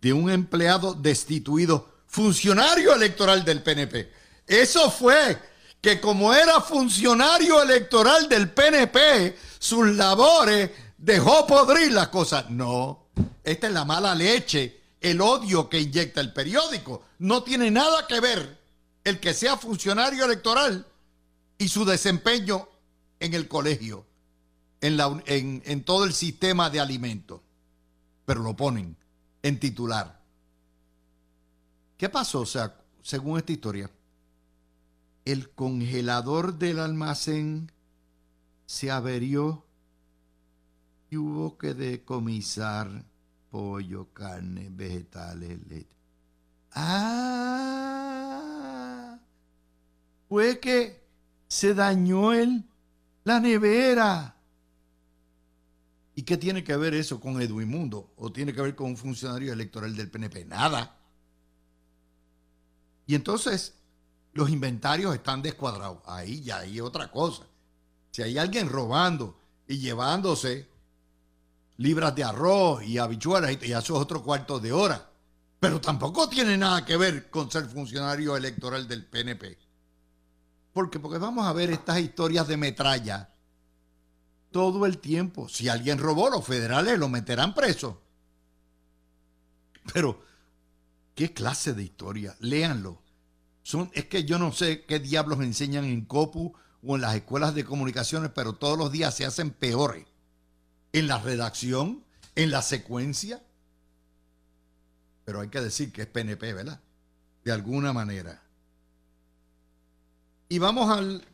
de 0.02 0.14
un 0.14 0.30
empleado 0.30 0.94
destituido, 0.94 1.92
funcionario 2.06 2.94
electoral 2.94 3.44
del 3.44 3.64
PNP. 3.64 4.12
Eso 4.46 4.92
fue 4.92 5.38
que 5.88 6.02
como 6.02 6.34
era 6.34 6.60
funcionario 6.60 7.64
electoral 7.64 8.28
del 8.28 8.52
PNP, 8.52 9.38
sus 9.58 9.88
labores 9.96 10.70
dejó 10.98 11.48
podrir 11.48 11.94
las 11.94 12.10
cosas. 12.10 12.50
No, 12.50 13.08
esta 13.42 13.68
es 13.68 13.74
la 13.74 13.86
mala 13.86 14.14
leche, 14.14 14.82
el 15.00 15.22
odio 15.22 15.70
que 15.70 15.80
inyecta 15.80 16.20
el 16.20 16.34
periódico. 16.34 17.04
No 17.20 17.42
tiene 17.42 17.72
nada 17.72 18.06
que 18.06 18.20
ver 18.20 18.60
el 19.06 19.22
que 19.22 19.34
sea 19.34 19.56
funcionario 19.56 20.26
electoral 20.26 20.86
y 21.58 21.70
su 21.70 21.86
desempeño 21.86 22.68
en 23.22 23.34
el 23.34 23.48
colegio, 23.48 24.06
en, 24.82 25.64
en, 25.66 25.84
todo 25.86 26.04
el 26.04 26.14
sistema 26.14 26.70
de 26.70 26.82
alimentos. 26.82 27.40
Pero 28.26 28.42
lo 28.42 28.58
ponen 28.58 28.98
en 29.42 29.58
titular. 29.58 30.20
¿Qué 31.96 32.10
pasó? 32.10 32.42
O 32.42 32.46
sea, 32.46 32.76
según 33.02 33.38
esta 33.38 33.54
historia, 33.54 33.90
el 35.28 35.50
congelador 35.50 36.58
del 36.58 36.80
almacén 36.80 37.72
se 38.66 38.90
averió 38.92 39.66
y 41.10 41.18
hubo 41.18 41.58
que 41.58 41.74
decomisar 41.74 43.04
pollo, 43.50 44.14
carne, 44.14 44.70
vegetales, 44.72 45.60
leche. 45.68 45.90
Ah, 46.72 47.60
fue 50.30 50.62
que 50.62 51.06
se 51.50 51.74
dañó 51.74 52.32
el, 52.32 52.64
la 53.26 53.42
nevera. 53.42 54.38
¿Y 56.16 56.24
qué 56.24 56.38
tiene 56.38 56.64
que 56.64 56.78
ver 56.78 56.94
eso 56.94 57.20
con 57.20 57.42
Edwin 57.42 57.92
¿O 58.16 58.32
tiene 58.32 58.54
que 58.54 58.62
ver 58.62 58.76
con 58.76 58.92
un 58.92 58.98
funcionario 58.98 59.52
electoral 59.52 59.94
del 59.94 60.10
PNP? 60.10 60.46
Nada. 60.46 60.96
Y 63.06 63.14
entonces 63.16 63.78
los 64.38 64.52
inventarios 64.52 65.16
están 65.16 65.42
descuadrados. 65.42 65.98
Ahí 66.06 66.42
ya 66.42 66.60
hay 66.60 66.80
otra 66.80 67.12
cosa. 67.12 67.44
Si 68.12 68.22
hay 68.22 68.38
alguien 68.38 68.70
robando 68.70 69.36
y 69.68 69.80
llevándose 69.80 70.70
libras 71.78 72.14
de 72.16 72.24
arroz 72.24 72.84
y 72.84 73.00
habichuelas, 73.00 73.58
y 73.64 73.72
eso 73.72 73.96
es 73.96 74.02
otro 74.02 74.22
cuarto 74.22 74.60
de 74.60 74.72
hora. 74.72 75.10
Pero 75.60 75.82
tampoco 75.82 76.30
tiene 76.30 76.56
nada 76.56 76.86
que 76.86 76.98
ver 76.98 77.32
con 77.32 77.50
ser 77.50 77.66
funcionario 77.66 78.38
electoral 78.38 78.88
del 78.88 79.08
PNP. 79.08 79.58
Porque, 80.72 81.00
porque 81.00 81.18
vamos 81.18 81.48
a 81.48 81.54
ver 81.54 81.72
estas 81.72 82.00
historias 82.00 82.48
de 82.48 82.58
metralla 82.58 83.34
todo 84.52 84.86
el 84.86 85.00
tiempo. 85.00 85.50
Si 85.50 85.68
alguien 85.68 85.98
robó, 85.98 86.30
los 86.30 86.46
federales 86.46 87.00
lo 87.00 87.10
meterán 87.10 87.56
preso. 87.56 88.04
Pero, 89.92 90.22
¿qué 91.16 91.34
clase 91.34 91.74
de 91.74 91.82
historia? 91.82 92.36
Léanlo. 92.40 93.02
Es 93.94 94.06
que 94.06 94.24
yo 94.24 94.40
no 94.40 94.54
sé 94.54 94.86
qué 94.86 95.00
diablos 95.00 95.42
enseñan 95.42 95.84
en 95.84 96.06
COPU 96.06 96.54
o 96.84 96.96
en 96.96 97.02
las 97.02 97.16
escuelas 97.16 97.54
de 97.54 97.66
comunicaciones, 97.66 98.32
pero 98.34 98.54
todos 98.54 98.78
los 98.78 98.92
días 98.92 99.14
se 99.14 99.26
hacen 99.26 99.52
peores. 99.52 100.06
En 100.94 101.08
la 101.08 101.20
redacción, 101.20 102.04
en 102.36 102.52
la 102.52 102.62
secuencia. 102.62 103.44
Pero 105.26 105.42
hay 105.42 105.50
que 105.50 105.60
decir 105.60 105.92
que 105.92 106.04
es 106.04 106.08
PNP, 106.08 106.54
¿verdad? 106.54 106.80
De 107.44 107.52
alguna 107.52 107.92
manera. 107.92 108.42
Y 110.48 110.60
vamos 110.60 110.90
al 110.90 111.26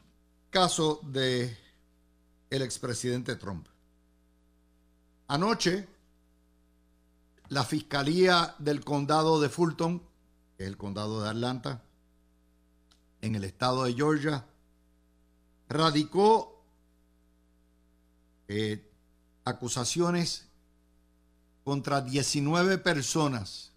caso 0.50 1.02
de 1.04 1.56
el 2.50 2.62
expresidente 2.63 3.36
Trump. 3.36 3.67
Anoche, 5.28 5.88
la 7.50 7.63
Fiscalía 7.63 8.56
del 8.58 8.84
Condado 8.84 9.39
de 9.39 9.50
Fulton, 9.50 10.00
que 10.58 10.63
es 10.63 10.67
el 10.67 10.78
condado 10.78 11.22
de 11.22 11.30
Atlanta, 11.30 11.84
en 13.24 13.36
el 13.36 13.46
estado 13.46 13.86
de 13.86 13.94
Georgia, 13.94 14.46
radicó 15.70 16.62
eh, 18.50 18.92
acusaciones 19.46 20.50
contra 21.64 22.02
19 22.02 22.80
personas 22.80 23.72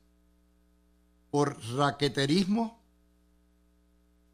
por 1.30 1.62
raqueterismo, 1.76 2.82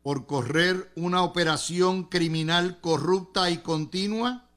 por 0.03 0.27
correr 0.27 0.91
una 0.97 1.23
operación 1.23 2.05
criminal 2.05 2.81
corrupta 2.81 3.51
y 3.51 3.59
continua, 3.59 4.49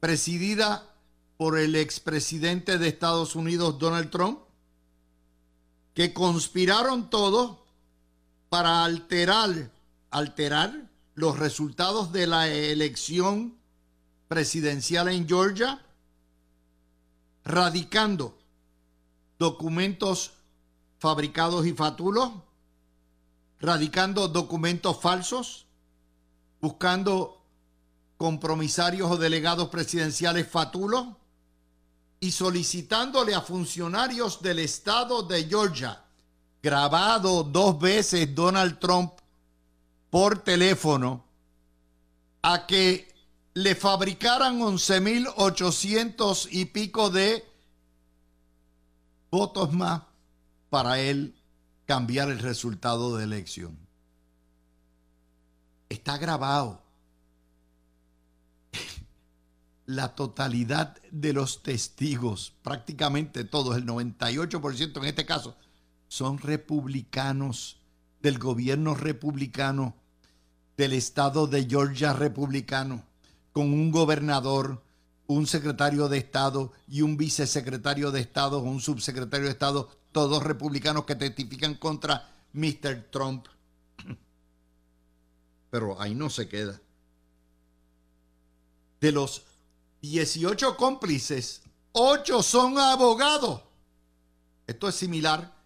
presidida 0.00 0.86
por 1.38 1.58
el 1.58 1.76
expresidente 1.76 2.76
de 2.76 2.88
Estados 2.88 3.34
Unidos, 3.34 3.78
Donald 3.78 4.10
Trump, 4.10 4.40
que 5.94 6.12
conspiraron 6.12 7.08
todos 7.08 7.60
para 8.50 8.84
alterar, 8.84 9.70
alterar 10.10 10.90
los 11.14 11.38
resultados 11.38 12.12
de 12.12 12.26
la 12.26 12.48
elección 12.48 13.56
presidencial 14.26 15.08
en 15.08 15.26
Georgia, 15.26 15.80
radicando 17.44 18.36
documentos 19.38 20.32
fabricados 20.98 21.64
y 21.64 21.72
fatulos, 21.72 22.32
radicando 23.60 24.26
documentos 24.26 25.00
falsos, 25.00 25.66
buscando 26.60 27.42
compromisarios 28.16 29.10
o 29.12 29.16
delegados 29.16 29.68
presidenciales 29.68 30.48
fatulos 30.48 31.06
y 32.18 32.32
solicitándole 32.32 33.32
a 33.32 33.42
funcionarios 33.42 34.42
del 34.42 34.58
estado 34.58 35.22
de 35.22 35.44
Georgia, 35.44 36.04
grabado 36.62 37.42
dos 37.42 37.78
veces 37.78 38.34
Donald 38.34 38.78
Trump 38.78 39.12
por 40.10 40.42
teléfono, 40.42 41.24
a 42.42 42.66
que 42.66 43.08
le 43.54 43.74
fabricaran 43.74 44.60
11.800 44.60 46.48
y 46.50 46.64
pico 46.66 47.10
de 47.10 47.44
votos 49.30 49.72
más 49.72 50.02
para 50.68 51.00
él 51.00 51.34
cambiar 51.86 52.30
el 52.30 52.38
resultado 52.38 53.16
de 53.16 53.24
elección. 53.24 53.78
Está 55.88 56.18
grabado. 56.18 56.82
La 59.86 60.14
totalidad 60.14 61.00
de 61.10 61.32
los 61.32 61.62
testigos, 61.62 62.52
prácticamente 62.62 63.44
todos, 63.44 63.76
el 63.76 63.86
98% 63.86 64.96
en 64.98 65.04
este 65.04 65.26
caso, 65.26 65.56
son 66.10 66.38
republicanos 66.38 67.78
del 68.20 68.40
gobierno 68.40 68.96
republicano, 68.96 69.94
del 70.76 70.92
estado 70.92 71.46
de 71.46 71.66
Georgia 71.66 72.12
republicano, 72.12 73.04
con 73.52 73.72
un 73.72 73.92
gobernador, 73.92 74.82
un 75.28 75.46
secretario 75.46 76.08
de 76.08 76.18
Estado 76.18 76.72
y 76.88 77.02
un 77.02 77.16
vicesecretario 77.16 78.10
de 78.10 78.22
Estado 78.22 78.58
un 78.58 78.80
subsecretario 78.80 79.46
de 79.46 79.52
Estado, 79.52 79.88
todos 80.10 80.42
republicanos 80.42 81.04
que 81.04 81.14
testifican 81.14 81.76
contra 81.76 82.28
Mr. 82.54 83.08
Trump. 83.12 83.46
Pero 85.70 86.00
ahí 86.02 86.16
no 86.16 86.28
se 86.28 86.48
queda. 86.48 86.80
De 89.00 89.12
los 89.12 89.44
18 90.02 90.76
cómplices, 90.76 91.62
8 91.92 92.42
son 92.42 92.78
abogados. 92.78 93.62
Esto 94.66 94.88
es 94.88 94.96
similar 94.96 95.59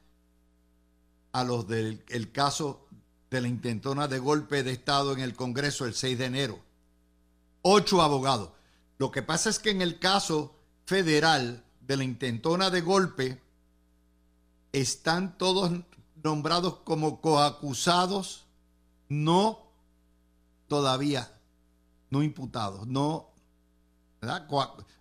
a 1.34 1.42
los 1.42 1.66
del 1.66 2.30
caso 2.32 2.86
de 3.28 3.40
la 3.40 3.48
intentona 3.48 4.06
de 4.06 4.20
golpe 4.20 4.62
de 4.62 4.70
Estado 4.70 5.12
en 5.12 5.18
el 5.18 5.34
Congreso 5.34 5.84
el 5.84 5.92
6 5.92 6.16
de 6.16 6.26
enero. 6.26 6.60
Ocho 7.62 8.02
abogados. 8.02 8.50
Lo 8.98 9.10
que 9.10 9.22
pasa 9.22 9.50
es 9.50 9.58
que 9.58 9.70
en 9.70 9.82
el 9.82 9.98
caso 9.98 10.54
federal 10.86 11.64
de 11.80 11.96
la 11.96 12.04
intentona 12.04 12.70
de 12.70 12.82
golpe 12.82 13.42
están 14.70 15.36
todos 15.36 15.72
nombrados 16.22 16.76
como 16.84 17.20
coacusados, 17.20 18.44
no 19.08 19.58
todavía, 20.68 21.32
no 22.10 22.22
imputados, 22.22 22.86
no, 22.86 23.30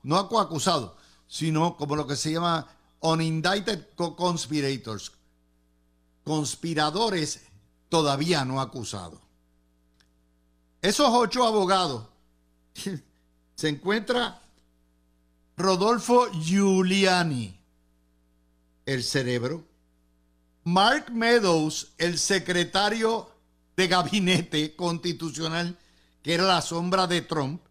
no 0.02 0.30
coacusados, 0.30 0.94
sino 1.28 1.78
como 1.78 1.96
lo 1.96 2.08
que 2.08 2.16
se 2.16 2.32
llama 2.32 2.68
unindicted 3.02 3.90
co-conspirators, 3.96 5.12
conspiradores 6.24 7.42
todavía 7.90 8.46
no 8.46 8.62
acusados. 8.62 9.20
Esos 10.82 11.08
ocho 11.12 11.46
abogados 11.46 12.06
se 13.56 13.70
encuentra 13.70 14.42
Rodolfo 15.56 16.30
Giuliani, 16.32 17.58
el 18.86 19.04
cerebro, 19.04 19.64
Mark 20.64 21.12
Meadows, 21.12 21.94
el 21.98 22.18
secretario 22.18 23.30
de 23.76 23.88
gabinete 23.88 24.76
constitucional, 24.76 25.78
que 26.22 26.34
era 26.34 26.44
la 26.44 26.62
sombra 26.62 27.06
de 27.08 27.22
Trump, 27.22 27.62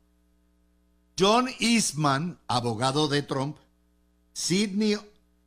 John 1.18 1.48
Eastman, 1.58 2.38
abogado 2.46 3.08
de 3.08 3.22
Trump, 3.22 3.56
Sidney 4.32 4.96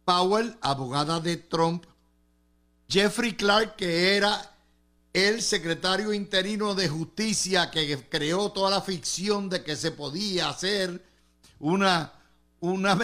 Powell, 0.06 0.58
abogada 0.62 1.20
de 1.20 1.38
Trump, 1.38 1.86
Jeffrey 2.88 3.36
Clark, 3.36 3.76
que 3.76 4.15
era 4.15 4.56
el 5.13 5.41
secretario 5.41 6.13
interino 6.13 6.76
de 6.76 6.89
justicia 6.89 7.71
que 7.71 8.08
creó 8.10 8.52
toda 8.52 8.69
la 8.69 8.82
ficción 8.82 9.50
de 9.50 9.63
que 9.63 9.76
se 9.76 9.91
podía 9.91 10.50
hacer 10.50 11.04
una, 11.60 12.12
una 12.60 12.98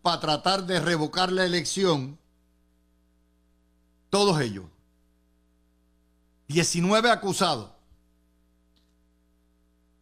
para 0.00 0.20
tratar 0.20 0.64
de 0.64 0.80
revocar 0.80 1.30
la 1.30 1.44
elección, 1.44 2.18
todos 4.10 4.40
ellos, 4.40 4.64
19 6.48 7.10
acusados. 7.10 7.70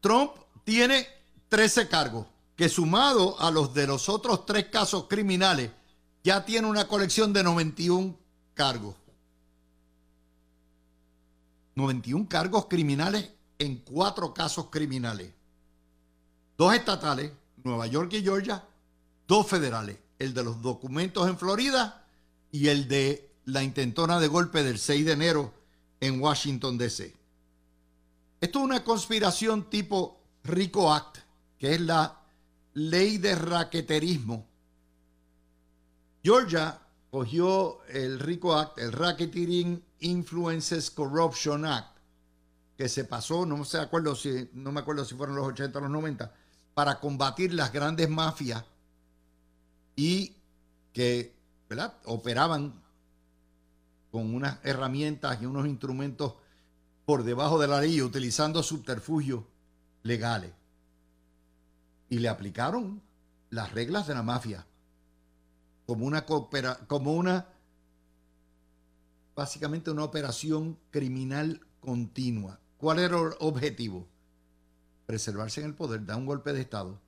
Trump 0.00 0.32
tiene 0.64 1.06
13 1.48 1.88
cargos, 1.88 2.26
que 2.56 2.68
sumado 2.68 3.38
a 3.40 3.50
los 3.50 3.74
de 3.74 3.86
los 3.86 4.08
otros 4.08 4.46
tres 4.46 4.66
casos 4.66 5.06
criminales, 5.08 5.70
ya 6.22 6.44
tiene 6.44 6.68
una 6.68 6.86
colección 6.86 7.32
de 7.32 7.42
91 7.42 8.16
cargos. 8.54 8.96
91 11.74 12.28
cargos 12.28 12.66
criminales 12.66 13.30
en 13.58 13.76
cuatro 13.78 14.34
casos 14.34 14.66
criminales. 14.70 15.32
Dos 16.56 16.74
estatales, 16.74 17.32
Nueva 17.62 17.86
York 17.86 18.12
y 18.14 18.22
Georgia, 18.22 18.64
dos 19.26 19.46
federales, 19.46 19.98
el 20.18 20.34
de 20.34 20.44
los 20.44 20.60
documentos 20.60 21.28
en 21.28 21.38
Florida 21.38 22.04
y 22.50 22.68
el 22.68 22.88
de 22.88 23.30
la 23.44 23.62
intentona 23.62 24.20
de 24.20 24.28
golpe 24.28 24.62
del 24.62 24.78
6 24.78 25.06
de 25.06 25.12
enero 25.12 25.54
en 26.00 26.20
Washington, 26.20 26.76
D.C. 26.78 27.14
Esto 28.40 28.58
es 28.58 28.64
una 28.64 28.84
conspiración 28.84 29.68
tipo 29.68 30.20
RICO 30.44 30.92
Act, 30.92 31.18
que 31.58 31.74
es 31.74 31.80
la 31.80 32.20
ley 32.74 33.18
de 33.18 33.34
raqueterismo. 33.34 34.46
Georgia 36.22 36.80
cogió 37.10 37.82
el 37.86 38.20
RICO 38.20 38.56
Act, 38.56 38.78
el 38.78 38.92
Racketeering 38.92 39.82
Influences 40.00 40.90
Corruption 40.90 41.64
Act, 41.64 41.96
que 42.76 42.88
se 42.88 43.04
pasó, 43.04 43.44
no, 43.44 43.64
sé, 43.64 43.78
acuerdo 43.78 44.14
si, 44.14 44.48
no 44.54 44.72
me 44.72 44.80
acuerdo 44.80 45.04
si 45.04 45.14
fueron 45.14 45.36
los 45.36 45.46
80 45.48 45.78
o 45.78 45.82
los 45.82 45.90
90, 45.90 46.32
para 46.74 47.00
combatir 47.00 47.52
las 47.52 47.72
grandes 47.72 48.08
mafias 48.08 48.64
y 49.96 50.34
que 50.92 51.34
¿verdad? 51.68 51.94
operaban 52.04 52.80
con 54.10 54.34
unas 54.34 54.58
herramientas 54.64 55.42
y 55.42 55.46
unos 55.46 55.66
instrumentos 55.66 56.34
por 57.04 57.24
debajo 57.24 57.58
de 57.58 57.68
la 57.68 57.80
ley, 57.80 58.00
utilizando 58.02 58.62
subterfugios 58.62 59.42
legales. 60.02 60.52
Y 62.08 62.18
le 62.18 62.28
aplicaron 62.28 63.02
las 63.50 63.72
reglas 63.72 64.06
de 64.06 64.14
la 64.14 64.22
mafia 64.22 64.64
como 65.90 66.06
una, 66.06 66.24
como 66.24 67.14
una 67.14 67.48
básicamente 69.34 69.90
una 69.90 70.04
operación 70.04 70.78
criminal 70.92 71.66
continua. 71.80 72.60
¿Cuál 72.76 73.00
era 73.00 73.18
el 73.18 73.32
objetivo? 73.40 74.06
Preservarse 75.06 75.62
en 75.62 75.66
el 75.66 75.74
poder, 75.74 76.06
dar 76.06 76.16
un 76.16 76.26
golpe 76.26 76.52
de 76.52 76.60
Estado. 76.60 77.00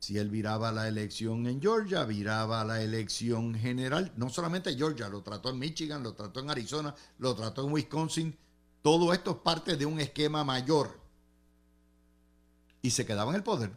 Si 0.00 0.18
él 0.18 0.28
viraba 0.28 0.72
la 0.72 0.88
elección 0.88 1.46
en 1.46 1.62
Georgia, 1.62 2.02
viraba 2.02 2.64
la 2.64 2.82
elección 2.82 3.54
general, 3.54 4.12
no 4.16 4.28
solamente 4.28 4.74
Georgia, 4.74 5.08
lo 5.08 5.22
trató 5.22 5.50
en 5.50 5.60
Michigan, 5.60 6.02
lo 6.02 6.14
trató 6.14 6.40
en 6.40 6.50
Arizona, 6.50 6.92
lo 7.18 7.36
trató 7.36 7.64
en 7.64 7.72
Wisconsin. 7.72 8.36
Todo 8.82 9.12
esto 9.12 9.30
es 9.30 9.36
parte 9.36 9.76
de 9.76 9.86
un 9.86 10.00
esquema 10.00 10.42
mayor. 10.42 10.98
Y 12.82 12.90
se 12.90 13.06
quedaba 13.06 13.30
en 13.30 13.36
el 13.36 13.44
poder. 13.44 13.70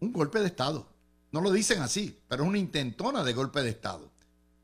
Un 0.00 0.10
golpe 0.10 0.38
de 0.38 0.46
Estado. 0.46 0.93
No 1.34 1.40
lo 1.40 1.50
dicen 1.50 1.82
así, 1.82 2.16
pero 2.28 2.44
es 2.44 2.48
una 2.48 2.58
intentona 2.58 3.24
de 3.24 3.32
golpe 3.32 3.60
de 3.60 3.70
Estado. 3.70 4.08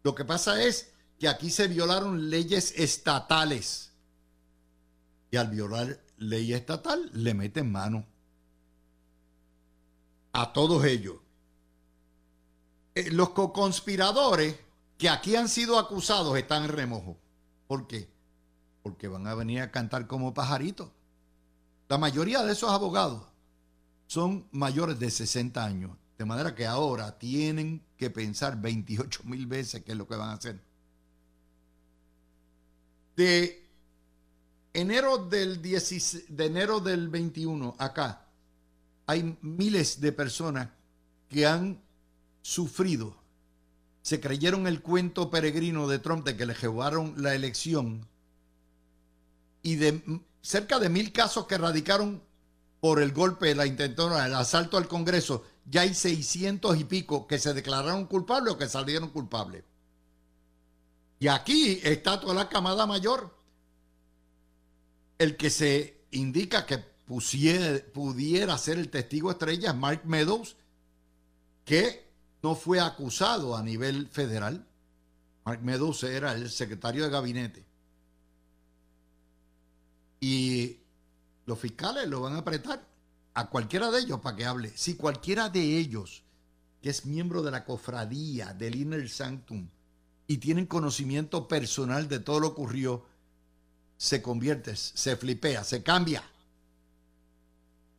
Lo 0.04 0.14
que 0.14 0.24
pasa 0.24 0.62
es 0.62 0.92
que 1.18 1.26
aquí 1.26 1.50
se 1.50 1.66
violaron 1.66 2.30
leyes 2.30 2.74
estatales. 2.76 3.90
Y 5.32 5.36
al 5.36 5.48
violar 5.48 6.00
ley 6.18 6.52
estatal, 6.52 7.10
le 7.12 7.34
meten 7.34 7.72
mano 7.72 8.06
a 10.30 10.52
todos 10.52 10.84
ellos. 10.84 11.16
Eh, 12.94 13.10
los 13.10 13.30
co-conspiradores 13.30 14.54
que 14.96 15.08
aquí 15.08 15.34
han 15.34 15.48
sido 15.48 15.76
acusados 15.76 16.38
están 16.38 16.62
en 16.62 16.68
remojo. 16.68 17.18
¿Por 17.66 17.88
qué? 17.88 18.08
Porque 18.84 19.08
van 19.08 19.26
a 19.26 19.34
venir 19.34 19.62
a 19.62 19.72
cantar 19.72 20.06
como 20.06 20.34
pajaritos. 20.34 20.88
La 21.88 21.98
mayoría 21.98 22.44
de 22.44 22.52
esos 22.52 22.70
abogados 22.70 23.24
son 24.06 24.46
mayores 24.52 25.00
de 25.00 25.10
60 25.10 25.64
años. 25.64 25.99
De 26.20 26.26
manera 26.26 26.54
que 26.54 26.66
ahora 26.66 27.18
tienen 27.18 27.82
que 27.96 28.10
pensar 28.10 28.60
28 28.60 29.22
mil 29.24 29.46
veces 29.46 29.82
qué 29.82 29.92
es 29.92 29.96
lo 29.96 30.06
que 30.06 30.16
van 30.16 30.28
a 30.28 30.32
hacer. 30.34 30.60
De 33.16 33.66
enero 34.74 35.16
del, 35.16 35.62
de 35.62 36.44
enero 36.44 36.80
del 36.80 37.08
21 37.08 37.74
acá, 37.78 38.26
hay 39.06 39.34
miles 39.40 39.98
de 40.02 40.12
personas 40.12 40.68
que 41.30 41.46
han 41.46 41.80
sufrido, 42.42 43.16
se 44.02 44.20
creyeron 44.20 44.66
el 44.66 44.82
cuento 44.82 45.30
peregrino 45.30 45.88
de 45.88 46.00
Trump 46.00 46.26
de 46.26 46.36
que 46.36 46.44
le 46.44 46.52
llevaron 46.52 47.14
la 47.16 47.34
elección 47.34 48.06
y 49.62 49.76
de 49.76 50.20
cerca 50.42 50.78
de 50.78 50.90
mil 50.90 51.12
casos 51.12 51.46
que 51.46 51.56
radicaron 51.56 52.22
por 52.78 53.00
el 53.00 53.12
golpe, 53.12 53.54
la 53.54 53.64
intentona, 53.64 54.26
el 54.26 54.34
asalto 54.34 54.76
al 54.76 54.86
Congreso, 54.86 55.44
ya 55.70 55.82
hay 55.82 55.94
600 55.94 56.80
y 56.80 56.84
pico 56.84 57.26
que 57.28 57.38
se 57.38 57.54
declararon 57.54 58.06
culpables 58.06 58.54
o 58.54 58.58
que 58.58 58.68
salieron 58.68 59.10
culpables. 59.10 59.62
Y 61.20 61.28
aquí 61.28 61.80
está 61.82 62.18
toda 62.18 62.34
la 62.34 62.48
camada 62.48 62.86
mayor. 62.86 63.38
El 65.18 65.36
que 65.36 65.48
se 65.50 66.02
indica 66.10 66.66
que 66.66 66.78
pudiera 66.78 68.58
ser 68.58 68.78
el 68.78 68.90
testigo 68.90 69.30
estrella 69.30 69.70
es 69.70 69.76
Mark 69.76 70.02
Meadows, 70.06 70.56
que 71.64 72.10
no 72.42 72.56
fue 72.56 72.80
acusado 72.80 73.56
a 73.56 73.62
nivel 73.62 74.08
federal. 74.08 74.66
Mark 75.44 75.62
Meadows 75.62 76.02
era 76.02 76.32
el 76.32 76.50
secretario 76.50 77.04
de 77.04 77.10
gabinete. 77.10 77.64
Y 80.20 80.78
los 81.46 81.58
fiscales 81.58 82.08
lo 82.08 82.22
van 82.22 82.34
a 82.34 82.38
apretar 82.38 82.89
a 83.34 83.48
cualquiera 83.48 83.90
de 83.90 84.00
ellos 84.00 84.20
para 84.20 84.36
que 84.36 84.44
hable. 84.44 84.72
Si 84.76 84.94
cualquiera 84.94 85.48
de 85.48 85.78
ellos, 85.78 86.22
que 86.82 86.90
es 86.90 87.06
miembro 87.06 87.42
de 87.42 87.50
la 87.50 87.64
cofradía 87.64 88.52
del 88.54 88.76
Inner 88.76 89.08
Sanctum, 89.08 89.68
y 90.26 90.38
tienen 90.38 90.66
conocimiento 90.66 91.48
personal 91.48 92.08
de 92.08 92.20
todo 92.20 92.38
lo 92.38 92.54
que 92.54 92.60
ocurrió, 92.60 93.04
se 93.96 94.22
convierte, 94.22 94.76
se 94.76 95.16
flipea, 95.16 95.64
se 95.64 95.82
cambia 95.82 96.22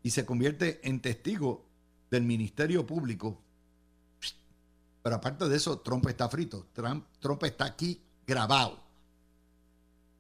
y 0.02 0.12
se 0.12 0.26
convierte 0.26 0.80
en 0.88 1.02
testigo 1.02 1.66
del 2.10 2.24
Ministerio 2.24 2.88
Público. 2.88 3.38
Pero 5.04 5.16
aparte 5.16 5.50
de 5.50 5.58
eso, 5.58 5.80
Trump 5.80 6.08
está 6.08 6.30
frito. 6.30 6.68
Trump, 6.74 7.06
Trump 7.20 7.44
está 7.44 7.66
aquí 7.66 8.02
grabado. 8.26 8.80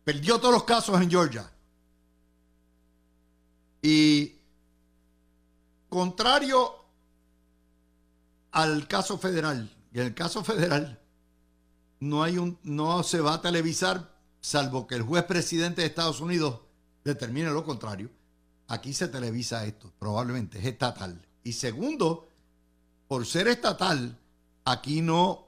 Perdió 0.03 0.39
todos 0.39 0.53
los 0.53 0.63
casos 0.65 0.99
en 1.01 1.09
Georgia. 1.09 1.49
Y 3.81 4.35
contrario 5.91 6.73
al 8.51 8.87
caso 8.87 9.17
federal, 9.17 9.69
en 9.91 10.01
el 10.01 10.13
caso 10.15 10.41
federal 10.41 11.01
no 11.99 12.23
hay 12.23 12.37
un 12.37 12.57
no 12.63 13.03
se 13.03 13.19
va 13.19 13.33
a 13.33 13.41
televisar 13.41 14.17
salvo 14.39 14.87
que 14.87 14.95
el 14.95 15.01
juez 15.01 15.25
presidente 15.25 15.81
de 15.81 15.87
Estados 15.87 16.21
Unidos 16.21 16.61
determine 17.03 17.51
lo 17.51 17.65
contrario. 17.65 18.09
Aquí 18.69 18.93
se 18.93 19.09
televisa 19.09 19.65
esto, 19.65 19.91
probablemente 19.99 20.59
es 20.59 20.65
estatal. 20.65 21.27
Y 21.43 21.51
segundo, 21.51 22.29
por 23.09 23.25
ser 23.25 23.49
estatal, 23.49 24.17
aquí 24.63 25.01
no 25.01 25.45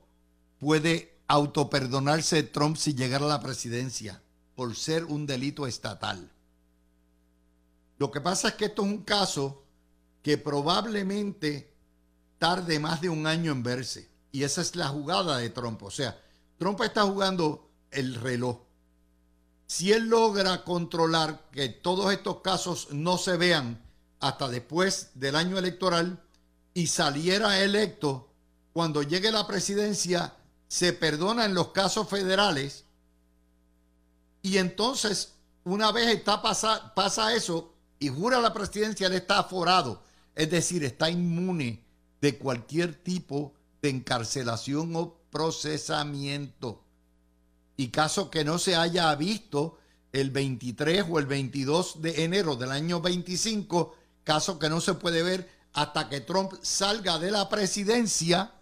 puede 0.59 1.19
autoperdonarse 1.29 2.43
Trump 2.43 2.75
si 2.75 2.93
llegara 2.93 3.23
a 3.25 3.29
la 3.29 3.39
presidencia 3.39 4.21
por 4.55 4.75
ser 4.75 5.05
un 5.05 5.25
delito 5.25 5.67
estatal. 5.67 6.29
Lo 7.97 8.11
que 8.11 8.19
pasa 8.19 8.49
es 8.49 8.53
que 8.55 8.65
esto 8.65 8.83
es 8.83 8.89
un 8.89 9.03
caso 9.03 9.62
que 10.23 10.39
probablemente 10.39 11.71
tarde 12.39 12.79
más 12.79 13.01
de 13.01 13.09
un 13.09 13.27
año 13.27 13.51
en 13.51 13.61
verse. 13.61 14.09
Y 14.31 14.43
esa 14.43 14.61
es 14.61 14.75
la 14.75 14.87
jugada 14.87 15.37
de 15.37 15.51
Trump. 15.51 15.83
O 15.83 15.91
sea, 15.91 16.19
Trump 16.57 16.81
está 16.81 17.03
jugando 17.03 17.69
el 17.91 18.15
reloj. 18.15 18.61
Si 19.67 19.91
él 19.91 20.09
logra 20.09 20.63
controlar 20.63 21.49
que 21.51 21.69
todos 21.69 22.11
estos 22.11 22.41
casos 22.41 22.87
no 22.91 23.19
se 23.19 23.37
vean 23.37 23.79
hasta 24.19 24.47
después 24.47 25.11
del 25.13 25.35
año 25.35 25.59
electoral 25.59 26.19
y 26.73 26.87
saliera 26.87 27.59
electo, 27.59 28.31
cuando 28.71 29.03
llegue 29.03 29.31
la 29.31 29.45
presidencia, 29.45 30.33
se 30.67 30.93
perdona 30.93 31.45
en 31.45 31.53
los 31.53 31.67
casos 31.67 32.09
federales 32.09 32.85
y 34.43 34.57
entonces, 34.57 35.33
una 35.63 35.91
vez 35.91 36.07
está 36.09 36.41
pasa, 36.41 36.93
pasa 36.93 37.33
eso, 37.33 37.73
y 37.97 38.09
jura 38.09 38.41
la 38.41 38.53
presidencia, 38.53 39.07
él 39.07 39.13
está 39.13 39.39
aforado, 39.39 40.03
es 40.35 40.49
decir, 40.49 40.83
está 40.83 41.09
inmune 41.09 41.83
de 42.21 42.37
cualquier 42.37 42.95
tipo 42.95 43.53
de 43.81 43.89
encarcelación 43.89 44.95
o 44.95 45.17
procesamiento. 45.29 46.83
Y 47.75 47.89
caso 47.89 48.29
que 48.29 48.43
no 48.43 48.59
se 48.59 48.75
haya 48.75 49.13
visto 49.15 49.77
el 50.11 50.29
23 50.29 51.05
o 51.09 51.19
el 51.19 51.25
22 51.25 52.01
de 52.01 52.23
enero 52.23 52.55
del 52.55 52.71
año 52.71 53.01
25, 53.01 53.95
caso 54.23 54.59
que 54.59 54.69
no 54.69 54.79
se 54.79 54.93
puede 54.93 55.23
ver 55.23 55.49
hasta 55.73 56.07
que 56.07 56.21
Trump 56.21 56.53
salga 56.61 57.17
de 57.17 57.31
la 57.31 57.49
presidencia 57.49 58.53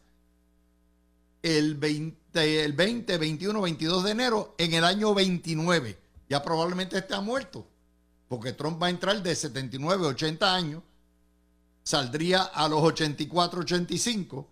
el 1.44 1.76
20, 1.76 2.64
el 2.64 2.74
20 2.74 3.18
21, 3.18 3.62
22 3.62 4.04
de 4.04 4.12
enero 4.12 4.56
en 4.58 4.74
el 4.74 4.84
año 4.84 5.14
29. 5.14 6.00
Ya 6.30 6.42
probablemente 6.42 6.98
esté 6.98 7.20
muerto 7.20 7.68
porque 8.32 8.54
Trump 8.54 8.82
va 8.82 8.88
a 8.88 8.92
entrar 8.92 9.22
de 9.22 9.36
79, 9.36 10.08
80 10.08 10.56
años, 10.56 10.84
saldría 11.84 12.44
a 12.44 12.68
los 12.68 12.82
84, 12.82 13.62
85, 13.62 14.48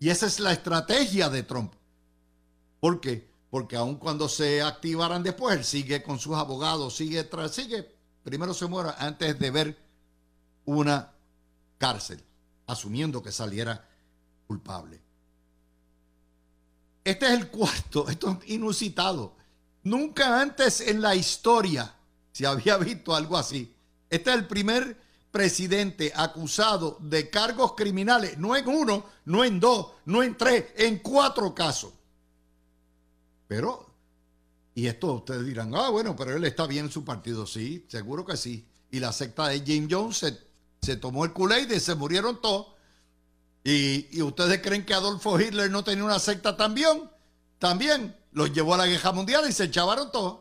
y 0.00 0.10
esa 0.10 0.26
es 0.26 0.40
la 0.40 0.52
estrategia 0.52 1.28
de 1.30 1.42
Trump. 1.42 1.72
¿Por 2.80 3.00
qué? 3.00 3.30
Porque 3.50 3.76
aun 3.76 3.96
cuando 3.96 4.28
se 4.28 4.62
activaran 4.62 5.22
después, 5.22 5.56
él 5.56 5.64
sigue 5.64 6.02
con 6.02 6.18
sus 6.18 6.34
abogados, 6.36 6.96
sigue 6.96 7.22
tras, 7.24 7.54
sigue, 7.54 7.88
primero 8.24 8.54
se 8.54 8.66
muera 8.66 8.96
antes 8.98 9.38
de 9.38 9.50
ver 9.50 9.78
una 10.64 11.12
cárcel, 11.78 12.22
asumiendo 12.66 13.22
que 13.22 13.30
saliera 13.30 13.88
culpable. 14.46 15.00
Este 17.04 17.26
es 17.26 17.32
el 17.32 17.48
cuarto, 17.48 18.08
esto 18.08 18.38
es 18.42 18.50
inusitado. 18.50 19.36
Nunca 19.84 20.40
antes 20.40 20.80
en 20.80 21.00
la 21.00 21.14
historia 21.14 21.94
si 22.32 22.44
había 22.44 22.76
visto 22.78 23.14
algo 23.14 23.36
así. 23.36 23.74
Este 24.08 24.30
es 24.30 24.36
el 24.36 24.46
primer 24.46 25.00
presidente 25.32 26.12
acusado 26.14 26.98
de 27.00 27.28
cargos 27.28 27.72
criminales, 27.74 28.38
no 28.38 28.54
en 28.54 28.68
uno, 28.68 29.04
no 29.24 29.44
en 29.44 29.58
dos, 29.58 29.92
no 30.04 30.22
en 30.22 30.36
tres, 30.36 30.66
en 30.76 30.98
cuatro 31.00 31.52
casos. 31.52 31.92
Pero, 33.48 33.90
y 34.74 34.86
esto 34.86 35.14
ustedes 35.14 35.44
dirán, 35.44 35.74
ah, 35.74 35.90
bueno, 35.90 36.14
pero 36.14 36.36
él 36.36 36.44
está 36.44 36.66
bien 36.68 36.84
en 36.84 36.92
su 36.92 37.04
partido. 37.04 37.46
Sí, 37.46 37.84
seguro 37.88 38.24
que 38.24 38.36
sí. 38.36 38.64
Y 38.90 39.00
la 39.00 39.12
secta 39.12 39.48
de 39.48 39.60
Jim 39.60 39.88
Jones 39.90 40.24
se, 40.80 40.96
tomó 40.96 41.24
el 41.24 41.32
culé 41.32 41.62
y 41.62 41.80
se 41.80 41.94
murieron 41.96 42.40
todos. 42.40 42.68
Y, 43.64 44.06
y, 44.16 44.22
ustedes 44.22 44.60
creen 44.60 44.84
que 44.84 44.94
Adolfo 44.94 45.40
Hitler 45.40 45.70
no 45.70 45.82
tenía 45.82 46.04
una 46.04 46.18
secta 46.18 46.56
también? 46.56 47.08
También 47.58 48.16
los 48.32 48.52
llevó 48.52 48.74
a 48.74 48.78
la 48.78 48.86
guerra 48.86 49.12
mundial 49.12 49.44
y 49.48 49.52
se 49.52 49.64
echaron 49.64 50.10
todos 50.12 50.40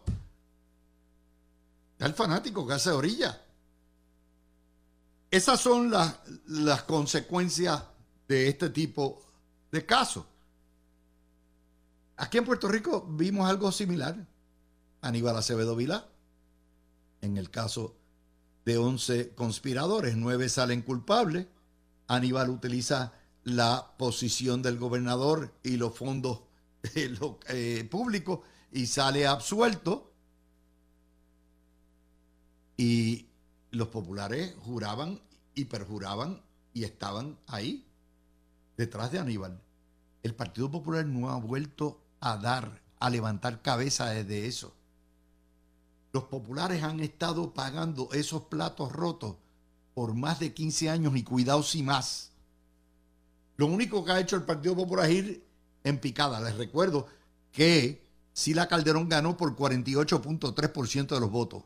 el 2.06 2.14
fanático 2.14 2.68
que 2.68 2.74
hace 2.74 2.89
orilla. 2.89 3.39
Esas 5.32 5.62
son 5.62 5.90
las, 5.90 6.84
consecuencias 6.84 7.84
de 8.28 8.50
este 8.50 8.70
tipo 8.70 9.24
de 9.72 9.86
casos. 9.86 10.26
Aquí 12.18 12.38
en 12.38 12.44
Puerto 12.44 12.68
Rico 12.68 13.08
vimos 13.10 13.50
algo 13.50 13.72
similar. 13.72 14.28
Aníbal 15.00 15.38
Acevedo 15.38 15.76
Vilá, 15.78 16.06
en 17.22 17.38
el 17.38 17.50
caso 17.50 17.96
de 18.66 18.78
11 18.78 19.34
conspiradores, 19.34 20.18
9 20.18 20.50
salen 20.50 20.82
culpables. 20.82 21.48
Aníbal 22.08 22.50
utiliza 22.50 23.14
la 23.46 23.94
posición 23.98 24.62
del 24.62 24.78
gobernador 24.78 25.56
y 25.64 25.78
los 25.78 25.98
fondos 25.98 26.42
eh, 26.94 27.88
públicos 27.90 28.42
y 28.74 28.86
sale 28.86 29.26
absuelto. 29.26 30.12
Y 32.76 33.31
los 33.72 33.88
populares 33.88 34.54
juraban 34.64 35.20
y 35.56 35.66
perjuraban 35.66 36.42
y 36.74 36.84
estaban 36.84 37.38
ahí, 37.48 37.86
detrás 38.78 39.12
de 39.12 39.20
Aníbal. 39.20 39.60
El 40.24 40.36
Partido 40.36 40.70
Popular 40.70 41.06
no 41.06 41.30
ha 41.30 41.38
vuelto 41.38 42.00
a 42.20 42.38
dar, 42.38 42.82
a 43.00 43.10
levantar 43.10 43.62
cabeza 43.62 44.10
desde 44.10 44.46
eso. 44.46 44.74
Los 46.14 46.26
populares 46.26 46.84
han 46.84 47.00
estado 47.00 47.54
pagando 47.54 48.10
esos 48.12 48.44
platos 48.44 48.92
rotos 48.92 49.36
por 49.94 50.14
más 50.14 50.40
de 50.40 50.54
15 50.54 50.90
años 50.90 51.16
y 51.16 51.24
cuidado 51.24 51.64
si 51.64 51.84
más. 51.84 52.32
Lo 53.58 53.66
único 53.66 54.04
que 54.04 54.12
ha 54.12 54.20
hecho 54.20 54.36
el 54.36 54.44
Partido 54.44 54.76
Popular 54.76 55.10
es 55.10 55.16
ir 55.16 55.48
en 55.84 56.00
picada. 56.00 56.40
Les 56.42 56.56
recuerdo 56.56 57.08
que 57.52 58.06
Sila 58.34 58.68
Calderón 58.68 59.10
ganó 59.10 59.38
por 59.38 59.56
48.3% 59.56 61.08
de 61.08 61.20
los 61.20 61.32
votos. 61.32 61.64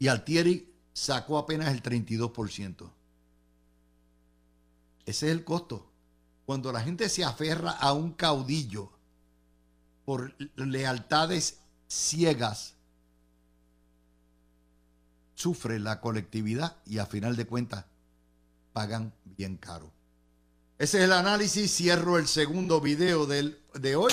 Y 0.00 0.08
Altieri 0.08 0.74
sacó 0.94 1.38
apenas 1.38 1.68
el 1.68 1.82
32%. 1.82 2.90
Ese 5.04 5.26
es 5.26 5.32
el 5.32 5.44
costo. 5.44 5.86
Cuando 6.46 6.72
la 6.72 6.80
gente 6.80 7.08
se 7.08 7.22
aferra 7.22 7.72
a 7.72 7.92
un 7.92 8.12
caudillo 8.14 8.90
por 10.06 10.34
lealtades 10.56 11.58
ciegas, 11.86 12.74
sufre 15.34 15.78
la 15.78 16.00
colectividad 16.00 16.78
y 16.86 16.98
a 16.98 17.06
final 17.06 17.36
de 17.36 17.46
cuentas 17.46 17.84
pagan 18.72 19.12
bien 19.24 19.58
caro. 19.58 19.92
Ese 20.78 20.98
es 20.98 21.04
el 21.04 21.12
análisis. 21.12 21.70
Cierro 21.76 22.16
el 22.16 22.26
segundo 22.26 22.80
video 22.80 23.26
del, 23.26 23.60
de 23.74 23.96
hoy. 23.96 24.12